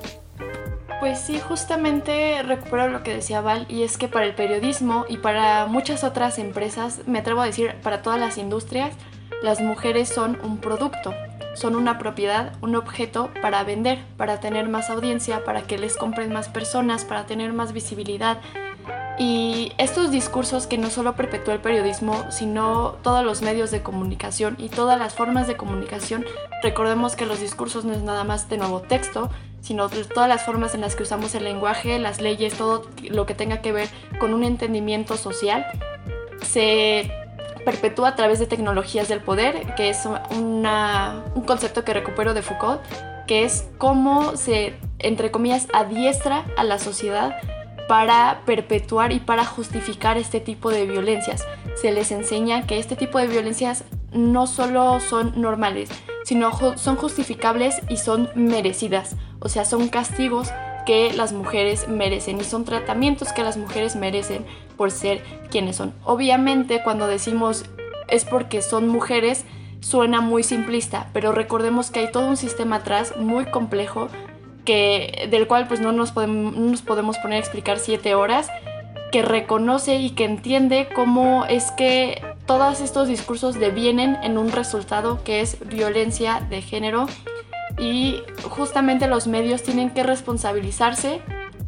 Pues 0.98 1.20
sí, 1.20 1.38
justamente 1.38 2.42
recupero 2.42 2.88
lo 2.88 3.02
que 3.02 3.14
decía 3.14 3.42
Val 3.42 3.66
y 3.68 3.82
es 3.82 3.98
que 3.98 4.08
para 4.08 4.24
el 4.24 4.34
periodismo 4.34 5.04
y 5.08 5.18
para 5.18 5.66
muchas 5.66 6.04
otras 6.04 6.38
empresas, 6.38 7.00
me 7.06 7.18
atrevo 7.18 7.42
a 7.42 7.46
decir 7.46 7.74
para 7.82 8.00
todas 8.00 8.18
las 8.18 8.38
industrias, 8.38 8.94
las 9.42 9.60
mujeres 9.60 10.08
son 10.08 10.38
un 10.42 10.58
producto, 10.58 11.14
son 11.54 11.76
una 11.76 11.98
propiedad, 11.98 12.54
un 12.62 12.76
objeto 12.76 13.30
para 13.42 13.62
vender, 13.62 13.98
para 14.16 14.40
tener 14.40 14.68
más 14.68 14.88
audiencia, 14.88 15.44
para 15.44 15.62
que 15.62 15.76
les 15.76 15.96
compren 15.96 16.32
más 16.32 16.48
personas, 16.48 17.04
para 17.04 17.26
tener 17.26 17.52
más 17.52 17.72
visibilidad. 17.72 18.38
Y 19.18 19.72
estos 19.78 20.10
discursos 20.10 20.66
que 20.66 20.76
no 20.76 20.90
solo 20.90 21.16
perpetúa 21.16 21.54
el 21.54 21.60
periodismo, 21.60 22.26
sino 22.30 22.96
todos 23.02 23.24
los 23.24 23.40
medios 23.40 23.70
de 23.70 23.82
comunicación 23.82 24.56
y 24.58 24.68
todas 24.68 24.98
las 24.98 25.14
formas 25.14 25.46
de 25.46 25.56
comunicación, 25.56 26.26
recordemos 26.62 27.16
que 27.16 27.24
los 27.24 27.40
discursos 27.40 27.84
no 27.84 27.94
es 27.94 28.02
nada 28.02 28.24
más 28.24 28.50
de 28.50 28.58
nuevo 28.58 28.80
texto, 28.80 29.30
sino 29.62 29.88
todas 29.88 30.28
las 30.28 30.44
formas 30.44 30.74
en 30.74 30.82
las 30.82 30.96
que 30.96 31.02
usamos 31.02 31.34
el 31.34 31.44
lenguaje, 31.44 31.98
las 31.98 32.20
leyes, 32.20 32.54
todo 32.54 32.86
lo 33.08 33.24
que 33.24 33.34
tenga 33.34 33.62
que 33.62 33.72
ver 33.72 33.88
con 34.20 34.34
un 34.34 34.44
entendimiento 34.44 35.16
social, 35.16 35.66
se 36.42 37.10
perpetúa 37.64 38.10
a 38.10 38.16
través 38.16 38.38
de 38.38 38.46
tecnologías 38.46 39.08
del 39.08 39.20
poder, 39.20 39.74
que 39.76 39.88
es 39.88 40.06
un 40.30 41.44
concepto 41.46 41.84
que 41.84 41.94
recupero 41.94 42.34
de 42.34 42.42
Foucault, 42.42 42.80
que 43.26 43.44
es 43.44 43.66
cómo 43.78 44.36
se, 44.36 44.76
entre 44.98 45.30
comillas, 45.30 45.66
adiestra 45.72 46.44
a 46.56 46.62
la 46.62 46.78
sociedad 46.78 47.36
para 47.88 48.42
perpetuar 48.44 49.12
y 49.12 49.20
para 49.20 49.44
justificar 49.44 50.18
este 50.18 50.40
tipo 50.40 50.70
de 50.70 50.86
violencias. 50.86 51.46
Se 51.80 51.92
les 51.92 52.10
enseña 52.10 52.66
que 52.66 52.78
este 52.78 52.96
tipo 52.96 53.18
de 53.18 53.26
violencias 53.26 53.84
no 54.12 54.46
solo 54.46 55.00
son 55.00 55.40
normales, 55.40 55.90
sino 56.24 56.52
son 56.76 56.96
justificables 56.96 57.80
y 57.88 57.98
son 57.98 58.28
merecidas. 58.34 59.16
O 59.40 59.48
sea, 59.48 59.64
son 59.64 59.88
castigos 59.88 60.50
que 60.86 61.12
las 61.12 61.32
mujeres 61.32 61.88
merecen 61.88 62.40
y 62.40 62.44
son 62.44 62.64
tratamientos 62.64 63.32
que 63.32 63.42
las 63.42 63.56
mujeres 63.56 63.96
merecen 63.96 64.46
por 64.76 64.90
ser 64.90 65.22
quienes 65.50 65.76
son. 65.76 65.92
Obviamente 66.04 66.80
cuando 66.82 67.08
decimos 67.08 67.64
es 68.08 68.24
porque 68.24 68.62
son 68.62 68.88
mujeres 68.88 69.44
suena 69.80 70.20
muy 70.20 70.42
simplista, 70.42 71.10
pero 71.12 71.32
recordemos 71.32 71.90
que 71.90 72.00
hay 72.00 72.12
todo 72.12 72.28
un 72.28 72.36
sistema 72.36 72.76
atrás 72.76 73.14
muy 73.18 73.46
complejo 73.46 74.08
que, 74.66 75.28
del 75.30 75.46
cual 75.46 75.66
pues 75.66 75.80
no 75.80 75.92
nos, 75.92 76.12
podemos, 76.12 77.18
poner 77.18 77.36
a 77.36 77.38
explicar 77.38 77.78
siete 77.78 78.14
horas, 78.14 78.50
que 79.10 79.22
reconoce 79.22 79.96
y 79.96 80.10
que 80.10 80.24
entiende 80.24 80.88
cómo 80.94 81.46
es 81.46 81.70
que 81.70 82.20
todos 82.44 82.80
estos 82.82 83.08
discursos 83.08 83.58
devienen 83.58 84.18
en 84.22 84.36
un 84.36 84.52
resultado 84.52 85.24
que 85.24 85.40
es 85.40 85.56
violencia 85.66 86.44
de 86.50 86.60
género 86.60 87.06
y 87.78 88.16
justamente 88.42 89.06
los 89.06 89.26
medios 89.26 89.62
tienen 89.62 89.90
que 89.90 90.02
responsabilizarse 90.02 91.20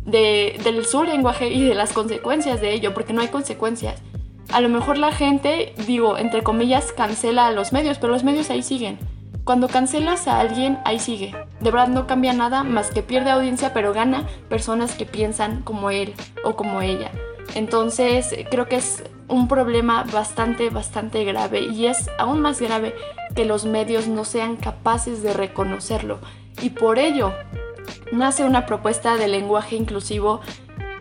de, 0.05 0.61
del 0.65 0.85
su 0.85 1.05
lenguaje 1.05 1.49
y 1.49 1.65
de 1.65 1.75
las 1.75 1.93
consecuencias 1.93 2.61
de 2.61 2.73
ello, 2.73 2.93
porque 2.93 3.13
no 3.13 3.23
hay 3.23 3.29
consecuencias. 3.29 4.03
A 4.51 4.61
lo 4.61 4.69
mejor 4.69 4.99
la 4.99 5.13
gente, 5.13 5.75
digo, 5.87 6.19
entre 6.19 6.43
comillas, 6.43 6.93
cancela 6.93 7.47
a 7.47 7.53
los 7.53 7.73
medios, 7.73 7.99
pero 7.99 8.13
los 8.13 8.25
medios 8.25 8.51
ahí 8.51 8.63
siguen. 8.63 8.99
Cuando 9.45 9.69
cancelas 9.69 10.27
a 10.27 10.41
alguien, 10.41 10.79
ahí 10.85 10.99
sigue. 10.99 11.35
De 11.61 11.71
verdad 11.71 11.89
no 11.89 12.07
cambia 12.07 12.33
nada 12.33 12.63
más 12.63 12.91
que 12.91 13.03
pierde 13.03 13.31
audiencia, 13.31 13.73
pero 13.73 13.93
gana 13.93 14.27
personas 14.49 14.95
que 14.95 15.07
piensan 15.07 15.63
como 15.63 15.91
él 15.91 16.15
o 16.45 16.55
como 16.55 16.83
ella. 16.83 17.11
Entonces 17.55 18.35
creo 18.51 18.69
que 18.69 18.77
es 18.77 19.03
un 19.27 19.49
problema 19.49 20.05
bastante, 20.05 20.71
bastante 20.71 21.25
grave 21.25 21.61
y 21.61 21.87
es 21.87 22.11
aún 22.19 22.41
más 22.41 22.61
grave 22.61 22.95
que 23.35 23.45
los 23.45 23.65
medios 23.65 24.09
no 24.09 24.25
sean 24.25 24.57
capaces 24.57 25.23
de 25.23 25.33
reconocerlo. 25.33 26.19
Y 26.63 26.71
por 26.71 26.99
ello 26.99 27.33
nace 28.13 28.45
una 28.45 28.67
propuesta 28.67 29.17
de 29.17 29.29
lenguaje 29.29 29.77
inclusivo 29.77 30.41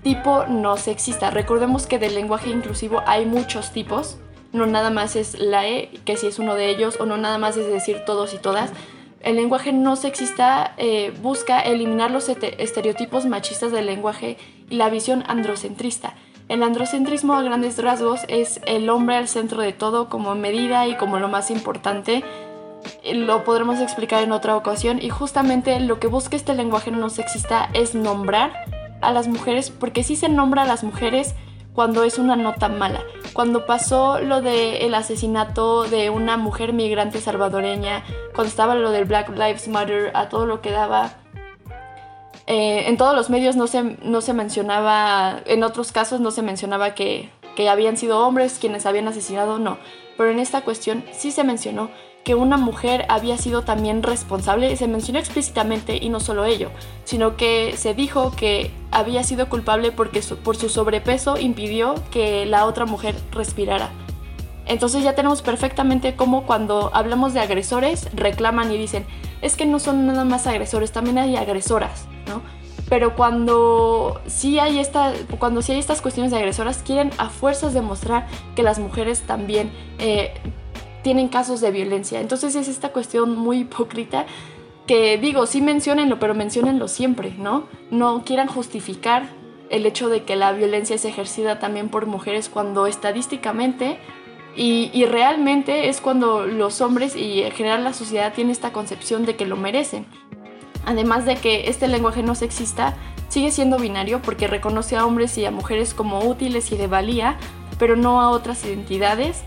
tipo 0.04 0.46
no 0.48 0.78
sexista. 0.78 1.32
Recordemos 1.32 1.86
que 1.86 2.00
del 2.00 2.16
lenguaje 2.16 2.50
inclusivo 2.50 3.02
hay 3.06 3.26
muchos 3.26 3.72
tipos. 3.72 4.18
No 4.54 4.66
nada 4.66 4.90
más 4.90 5.16
es 5.16 5.38
la 5.40 5.68
E, 5.68 5.90
que 6.06 6.16
si 6.16 6.28
es 6.28 6.40
uno 6.40 6.56
de 6.56 6.70
ellos, 6.70 6.98
o 7.02 7.06
no 7.06 7.18
nada 7.18 7.38
más 7.38 7.58
es 7.58 7.68
decir 7.68 8.04
todos 8.06 8.34
y 8.34 8.38
todas. 8.38 8.72
El 9.22 9.36
lenguaje 9.36 9.74
no 9.74 9.96
sexista 9.96 10.74
eh, 10.78 11.12
busca 11.22 11.60
eliminar 11.60 12.12
los 12.12 12.30
estereotipos 12.30 13.26
machistas 13.26 13.72
del 13.72 13.88
lenguaje 13.88 14.38
y 14.70 14.76
la 14.76 14.90
visión 14.90 15.24
androcentrista. 15.28 16.14
El 16.50 16.64
androcentrismo 16.64 17.34
a 17.34 17.42
grandes 17.42 17.82
rasgos 17.82 18.22
es 18.30 18.62
el 18.66 18.90
hombre 18.90 19.18
al 19.18 19.28
centro 19.28 19.62
de 19.62 19.74
todo 19.74 20.08
como 20.08 20.34
medida 20.36 20.88
y 20.88 20.96
como 20.96 21.20
lo 21.20 21.28
más 21.28 21.52
importante. 21.52 22.24
Lo 23.12 23.44
podremos 23.44 23.80
explicar 23.80 24.24
en 24.24 24.32
otra 24.32 24.56
ocasión 24.56 25.02
y 25.02 25.10
justamente 25.10 25.80
lo 25.80 26.00
que 26.00 26.08
busca 26.08 26.38
este 26.38 26.54
lenguaje 26.54 26.92
no 26.92 27.10
sexista 27.10 27.70
es 27.74 27.96
nombrar 27.96 28.54
a 29.02 29.12
las 29.12 29.28
mujeres 29.28 29.72
porque 29.72 30.04
sí 30.04 30.16
se 30.16 30.30
nombra 30.30 30.64
a 30.64 30.66
las 30.66 30.84
mujeres 30.84 31.36
cuando 31.78 32.04
es 32.04 32.18
una 32.18 32.36
nota 32.36 32.70
mala. 32.70 33.04
Cuando 33.34 33.68
pasó 33.68 34.20
lo 34.20 34.42
del 34.42 34.92
asesinato 34.96 35.84
de 35.84 36.10
una 36.10 36.36
mujer 36.36 36.74
migrante 36.74 37.22
salvadoreña, 37.22 38.04
cuando 38.34 38.50
estaba 38.50 38.74
lo 38.74 38.90
del 38.90 39.06
Black 39.06 39.30
Lives 39.30 39.68
Matter, 39.68 40.10
a 40.16 40.28
todo 40.28 40.48
lo 40.48 40.60
que 40.60 40.72
daba, 40.72 41.12
eh, 42.48 42.86
en 42.88 42.98
todos 42.98 43.16
los 43.16 43.30
medios 43.30 43.56
no 43.56 43.68
se, 43.68 43.96
no 44.02 44.22
se 44.22 44.34
mencionaba, 44.34 45.42
en 45.46 45.62
otros 45.62 45.92
casos 45.92 46.20
no 46.20 46.32
se 46.32 46.42
mencionaba 46.42 46.96
que, 46.96 47.30
que 47.56 47.70
habían 47.70 47.96
sido 47.96 48.26
hombres 48.26 48.58
quienes 48.60 48.88
habían 48.88 49.08
asesinado, 49.08 49.60
no. 49.60 49.78
Pero 50.18 50.32
en 50.32 50.40
esta 50.40 50.62
cuestión 50.62 51.04
sí 51.12 51.32
se 51.32 51.44
mencionó 51.44 51.90
que 52.24 52.36
una 52.36 52.58
mujer 52.58 53.06
había 53.08 53.38
sido 53.38 53.62
también 53.62 54.04
responsable, 54.04 54.76
se 54.76 54.88
mencionó 54.88 55.20
explícitamente 55.20 55.96
y 55.96 56.10
no 56.10 56.20
solo 56.20 56.44
ello, 56.44 56.72
sino 57.06 57.38
que 57.38 57.76
se 57.78 57.94
dijo 57.94 58.32
que 58.36 58.72
había 58.92 59.24
sido 59.24 59.48
culpable 59.48 59.94
porque 59.94 60.22
por 60.44 60.58
su 60.58 60.68
sobrepeso 60.68 61.38
impidió 61.38 61.96
que 62.12 62.46
la 62.46 62.66
otra 62.66 62.86
mujer 62.86 63.16
respirara. 63.32 63.92
Entonces 64.66 65.04
ya 65.04 65.16
tenemos 65.16 65.42
perfectamente 65.42 66.18
cómo 66.18 66.46
cuando 66.46 66.92
hablamos 66.94 67.34
de 67.34 67.40
agresores 67.40 68.10
reclaman 68.14 68.72
y 68.74 68.78
dicen, 68.78 69.06
es 69.42 69.56
que 69.56 69.66
no 69.66 69.80
son 69.80 70.06
nada 70.06 70.26
más 70.26 70.48
agresores, 70.48 70.92
también 70.92 71.18
hay 71.20 71.38
agresoras, 71.38 72.08
¿no? 72.28 72.42
Pero 72.90 73.16
cuando 73.16 74.22
sí 74.28 74.60
hay, 74.60 74.80
esta, 74.80 75.14
cuando 75.40 75.62
sí 75.62 75.74
hay 75.74 75.80
estas 75.80 76.02
cuestiones 76.02 76.32
de 76.32 76.38
agresoras, 76.38 76.84
quieren 76.84 77.12
a 77.18 77.30
fuerzas 77.30 77.74
demostrar 77.74 78.28
que 78.56 78.64
las 78.64 78.80
mujeres 78.80 79.22
también 79.22 79.72
eh, 80.00 80.34
tienen 81.04 81.28
casos 81.28 81.60
de 81.62 81.72
violencia. 81.72 82.22
Entonces 82.22 82.56
es 82.56 82.68
esta 82.68 82.90
cuestión 82.90 83.38
muy 83.38 83.60
hipócrita 83.60 84.26
que 84.88 85.18
digo, 85.18 85.46
sí 85.46 85.62
menciónenlo, 85.62 86.18
pero 86.18 86.34
menciónenlo 86.34 86.88
siempre, 86.88 87.34
¿no? 87.38 87.68
No 87.92 88.24
quieran 88.24 88.48
justificar 88.48 89.28
el 89.70 89.86
hecho 89.86 90.10
de 90.10 90.24
que 90.24 90.36
la 90.36 90.54
violencia 90.54 90.96
es 90.96 91.06
ejercida 91.06 91.60
también 91.60 91.90
por 91.90 92.06
mujeres 92.06 92.50
cuando 92.50 92.88
estadísticamente 92.88 94.00
y, 94.56 95.06
realmente 95.06 95.88
es 95.88 96.02
cuando 96.02 96.48
los 96.48 96.82
hombres 96.82 97.16
y 97.16 97.44
en 97.44 97.52
general 97.52 97.84
la 97.84 97.94
sociedad 97.94 98.34
tiene 98.34 98.52
esta 98.52 98.74
concepción 98.74 99.26
de 99.26 99.36
que 99.36 99.46
lo 99.46 99.56
merecen. 99.56 100.08
Además 100.88 101.26
de 101.26 101.36
que 101.36 101.70
este 101.70 101.90
lenguaje 101.90 102.24
no 102.24 102.34
sexista 102.34 102.96
sigue 103.28 103.52
siendo 103.52 103.78
binario 103.78 104.22
porque 104.22 104.48
reconoce 104.48 104.96
a 104.96 105.06
hombres 105.06 105.38
y 105.38 105.46
a 105.46 105.52
mujeres 105.52 105.94
como 105.94 106.20
útiles 106.22 106.72
y 106.72 106.78
de 106.78 106.88
valía, 106.88 107.38
pero 107.78 107.98
no 107.98 108.22
a 108.22 108.30
otras 108.30 108.64
identidades. 108.64 109.44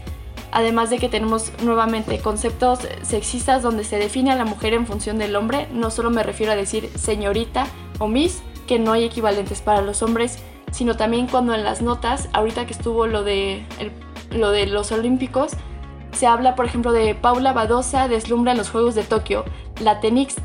Además 0.53 0.91
de 0.91 0.99
que 0.99 1.09
tenemos 1.09 1.51
nuevamente 1.63 2.19
conceptos 2.19 2.81
sexistas 3.01 3.63
donde 3.63 3.85
se 3.85 3.97
define 3.97 4.31
a 4.31 4.37
la 4.37 4.45
mujer 4.45 4.75
en 4.75 4.87
función 4.87 5.17
del 5.17 5.35
hombre, 5.35 5.67
no 5.73 5.91
solo 5.91 6.11
me 6.11 6.23
refiero 6.23 6.53
a 6.53 6.57
decir 6.57 6.91
señorita 6.95 7.67
o 7.99 8.07
miss, 8.07 8.43
que 8.67 8.79
no 8.79 8.93
hay 8.93 9.05
equivalentes 9.05 9.63
para 9.63 9.81
los 9.81 10.03
hombres, 10.03 10.41
sino 10.73 10.99
también 10.99 11.27
cuando 11.27 11.55
en 11.55 11.65
las 11.65 11.81
notas, 11.81 12.29
ahorita 12.35 12.67
que 12.67 12.75
estuvo 12.75 13.07
lo 13.07 13.23
de 13.23 13.65
los 14.69 14.93
Olímpicos, 14.93 15.53
se 16.13 16.27
habla, 16.27 16.55
por 16.55 16.67
ejemplo, 16.67 16.93
de 16.93 17.15
Paula 17.15 17.55
Badosa 17.55 18.09
deslumbra 18.09 18.53
en 18.53 18.59
los 18.59 18.69
Juegos 18.69 18.95
de 18.95 19.05
Tokio, 19.05 19.45
la, 19.81 20.01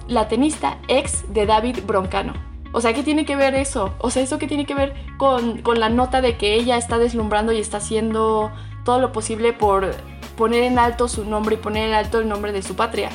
la 0.07 0.27
tenista 0.27 0.77
ex 0.87 1.33
de 1.33 1.45
David 1.45 1.79
Broncano. 1.85 2.33
O 2.71 2.81
sea, 2.81 2.93
¿qué 2.93 3.03
tiene 3.03 3.25
que 3.25 3.35
ver 3.35 3.55
eso? 3.55 3.93
O 3.99 4.09
sea, 4.09 4.21
¿eso 4.21 4.37
qué 4.37 4.47
tiene 4.47 4.65
que 4.65 4.75
ver 4.75 4.93
con, 5.17 5.61
con 5.61 5.79
la 5.79 5.89
nota 5.89 6.21
de 6.21 6.35
que 6.35 6.55
ella 6.55 6.77
está 6.77 6.97
deslumbrando 6.97 7.53
y 7.53 7.59
está 7.59 7.77
haciendo 7.77 8.51
todo 8.83 8.99
lo 8.99 9.11
posible 9.11 9.53
por 9.53 9.95
poner 10.35 10.63
en 10.63 10.77
alto 10.77 11.07
su 11.07 11.23
nombre 11.23 11.55
y 11.55 11.57
poner 11.57 11.87
en 11.87 11.95
alto 11.95 12.19
el 12.19 12.27
nombre 12.27 12.51
de 12.51 12.61
su 12.61 12.75
patria? 12.75 13.09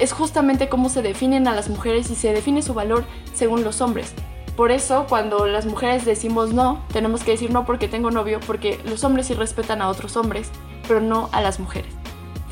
Es 0.00 0.12
justamente 0.12 0.68
cómo 0.68 0.88
se 0.88 1.00
definen 1.00 1.46
a 1.46 1.54
las 1.54 1.68
mujeres 1.68 2.10
y 2.10 2.16
se 2.16 2.32
define 2.32 2.60
su 2.62 2.74
valor 2.74 3.04
según 3.34 3.62
los 3.62 3.80
hombres. 3.80 4.14
Por 4.56 4.70
eso 4.70 5.06
cuando 5.08 5.46
las 5.46 5.64
mujeres 5.64 6.04
decimos 6.04 6.52
no, 6.52 6.82
tenemos 6.92 7.22
que 7.22 7.30
decir 7.30 7.50
no 7.52 7.64
porque 7.64 7.88
tengo 7.88 8.10
novio, 8.10 8.40
porque 8.46 8.80
los 8.84 9.04
hombres 9.04 9.26
sí 9.26 9.34
respetan 9.34 9.80
a 9.80 9.88
otros 9.88 10.16
hombres, 10.16 10.50
pero 10.88 11.00
no 11.00 11.28
a 11.32 11.40
las 11.40 11.60
mujeres. 11.60 12.01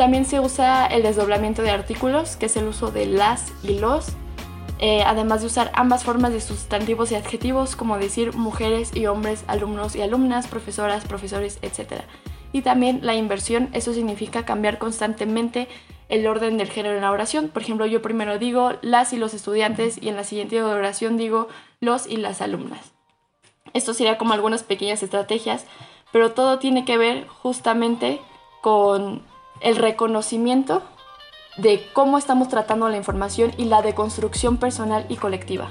También 0.00 0.24
se 0.24 0.40
usa 0.40 0.86
el 0.86 1.02
desdoblamiento 1.02 1.60
de 1.60 1.68
artículos, 1.68 2.36
que 2.36 2.46
es 2.46 2.56
el 2.56 2.66
uso 2.66 2.90
de 2.90 3.04
las 3.04 3.52
y 3.62 3.78
los. 3.80 4.14
eh, 4.78 5.02
además 5.04 5.42
de 5.42 5.48
usar 5.48 5.70
ambas 5.74 6.04
formas 6.04 6.32
de 6.32 6.40
sustantivos 6.40 7.12
y 7.12 7.16
adjetivos, 7.16 7.76
como 7.76 7.98
decir 7.98 8.34
mujeres 8.34 8.96
y 8.96 9.04
hombres, 9.04 9.44
alumnos 9.46 9.94
y 9.96 10.00
alumnas, 10.00 10.46
profesoras, 10.46 11.04
profesores, 11.04 11.58
etc. 11.60 12.04
Y 12.50 12.62
también 12.62 13.00
la 13.02 13.14
inversión, 13.14 13.68
eso 13.74 13.92
significa 13.92 14.46
cambiar 14.46 14.78
constantemente 14.78 15.68
el 16.08 16.26
orden 16.26 16.56
del 16.56 16.70
género 16.70 16.94
en 16.94 17.02
la 17.02 17.10
oración. 17.10 17.48
Por 17.48 17.60
ejemplo, 17.60 17.84
yo 17.84 18.00
primero 18.00 18.38
digo 18.38 18.72
las 18.80 19.12
y 19.12 19.18
los 19.18 19.34
estudiantes 19.34 19.98
y 20.02 20.08
en 20.08 20.16
la 20.16 20.24
siguiente 20.24 20.62
oración 20.62 21.18
digo 21.18 21.48
los 21.78 22.06
y 22.06 22.16
las 22.16 22.40
alumnas. 22.40 22.92
Esto 23.74 23.92
sería 23.92 24.16
como 24.16 24.32
algunas 24.32 24.62
pequeñas 24.62 25.02
estrategias, 25.02 25.66
pero 26.10 26.32
todo 26.32 26.58
tiene 26.58 26.86
que 26.86 26.96
ver 26.96 27.26
justamente 27.28 28.18
con 28.62 29.28
el 29.60 29.76
reconocimiento 29.76 30.82
de 31.56 31.86
cómo 31.92 32.18
estamos 32.18 32.48
tratando 32.48 32.88
la 32.88 32.96
información 32.96 33.52
y 33.56 33.66
la 33.66 33.82
deconstrucción 33.82 34.56
personal 34.56 35.04
y 35.08 35.16
colectiva. 35.16 35.70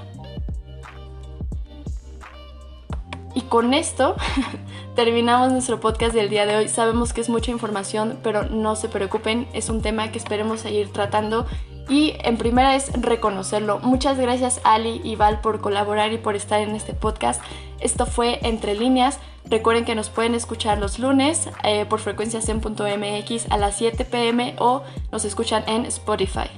Y 3.34 3.42
con 3.42 3.74
esto 3.74 4.16
terminamos 4.96 5.52
nuestro 5.52 5.80
podcast 5.80 6.14
del 6.14 6.30
día 6.30 6.46
de 6.46 6.58
hoy. 6.58 6.68
Sabemos 6.68 7.14
que 7.14 7.22
es 7.22 7.30
mucha 7.30 7.52
información, 7.52 8.20
pero 8.24 8.44
no 8.44 8.76
se 8.76 8.90
preocupen, 8.90 9.48
es 9.54 9.70
un 9.70 9.82
tema 9.82 10.12
que 10.12 10.18
esperemos 10.18 10.62
seguir 10.62 10.92
tratando. 10.92 11.46
Y 11.88 12.16
en 12.24 12.38
primera 12.38 12.76
es 12.76 12.92
reconocerlo. 13.02 13.80
Muchas 13.80 14.20
gracias 14.20 14.62
Ali 14.64 15.02
y 15.04 15.16
Val 15.16 15.42
por 15.42 15.60
colaborar 15.60 16.12
y 16.14 16.18
por 16.18 16.36
estar 16.36 16.62
en 16.62 16.76
este 16.76 16.94
podcast. 16.94 17.42
Esto 17.80 18.06
fue 18.06 18.40
Entre 18.44 18.76
líneas. 18.76 19.20
Recuerden 19.46 19.86
que 19.86 19.96
nos 19.96 20.10
pueden 20.10 20.36
escuchar 20.36 20.78
los 20.78 21.00
lunes 21.00 21.50
eh, 21.64 21.86
por 21.86 22.00
frecuencia 22.00 22.40
a 22.40 23.58
las 23.58 23.76
7 23.78 24.06
pm 24.06 24.56
o 24.60 24.84
nos 25.12 25.26
escuchan 25.26 25.64
en 25.68 25.86
Spotify. 25.86 26.50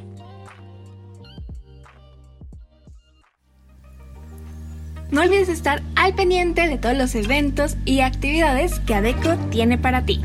No 5.12 5.22
olvides 5.22 5.50
estar 5.50 5.82
al 5.96 6.16
pendiente 6.16 6.68
de 6.68 6.78
todos 6.78 6.98
los 6.98 7.16
eventos 7.16 7.76
y 7.84 8.00
actividades 8.00 8.80
que 8.80 8.96
ADECO 8.96 9.36
tiene 9.50 9.78
para 9.78 10.06
ti. 10.06 10.22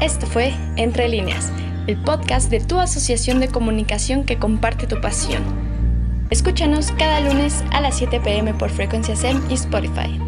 Esto 0.00 0.26
fue 0.26 0.54
Entre 0.76 1.08
líneas, 1.08 1.52
el 1.88 1.96
podcast 1.96 2.48
de 2.48 2.60
tu 2.60 2.78
asociación 2.78 3.40
de 3.40 3.48
comunicación 3.48 4.22
que 4.22 4.38
comparte 4.38 4.86
tu 4.86 5.00
pasión. 5.00 5.67
Escúchanos 6.30 6.92
cada 6.98 7.20
lunes 7.20 7.64
a 7.72 7.80
las 7.80 7.96
7 7.96 8.20
pm 8.20 8.52
por 8.52 8.68
frecuencia 8.68 9.16
SEM 9.16 9.40
y 9.48 9.54
Spotify. 9.54 10.27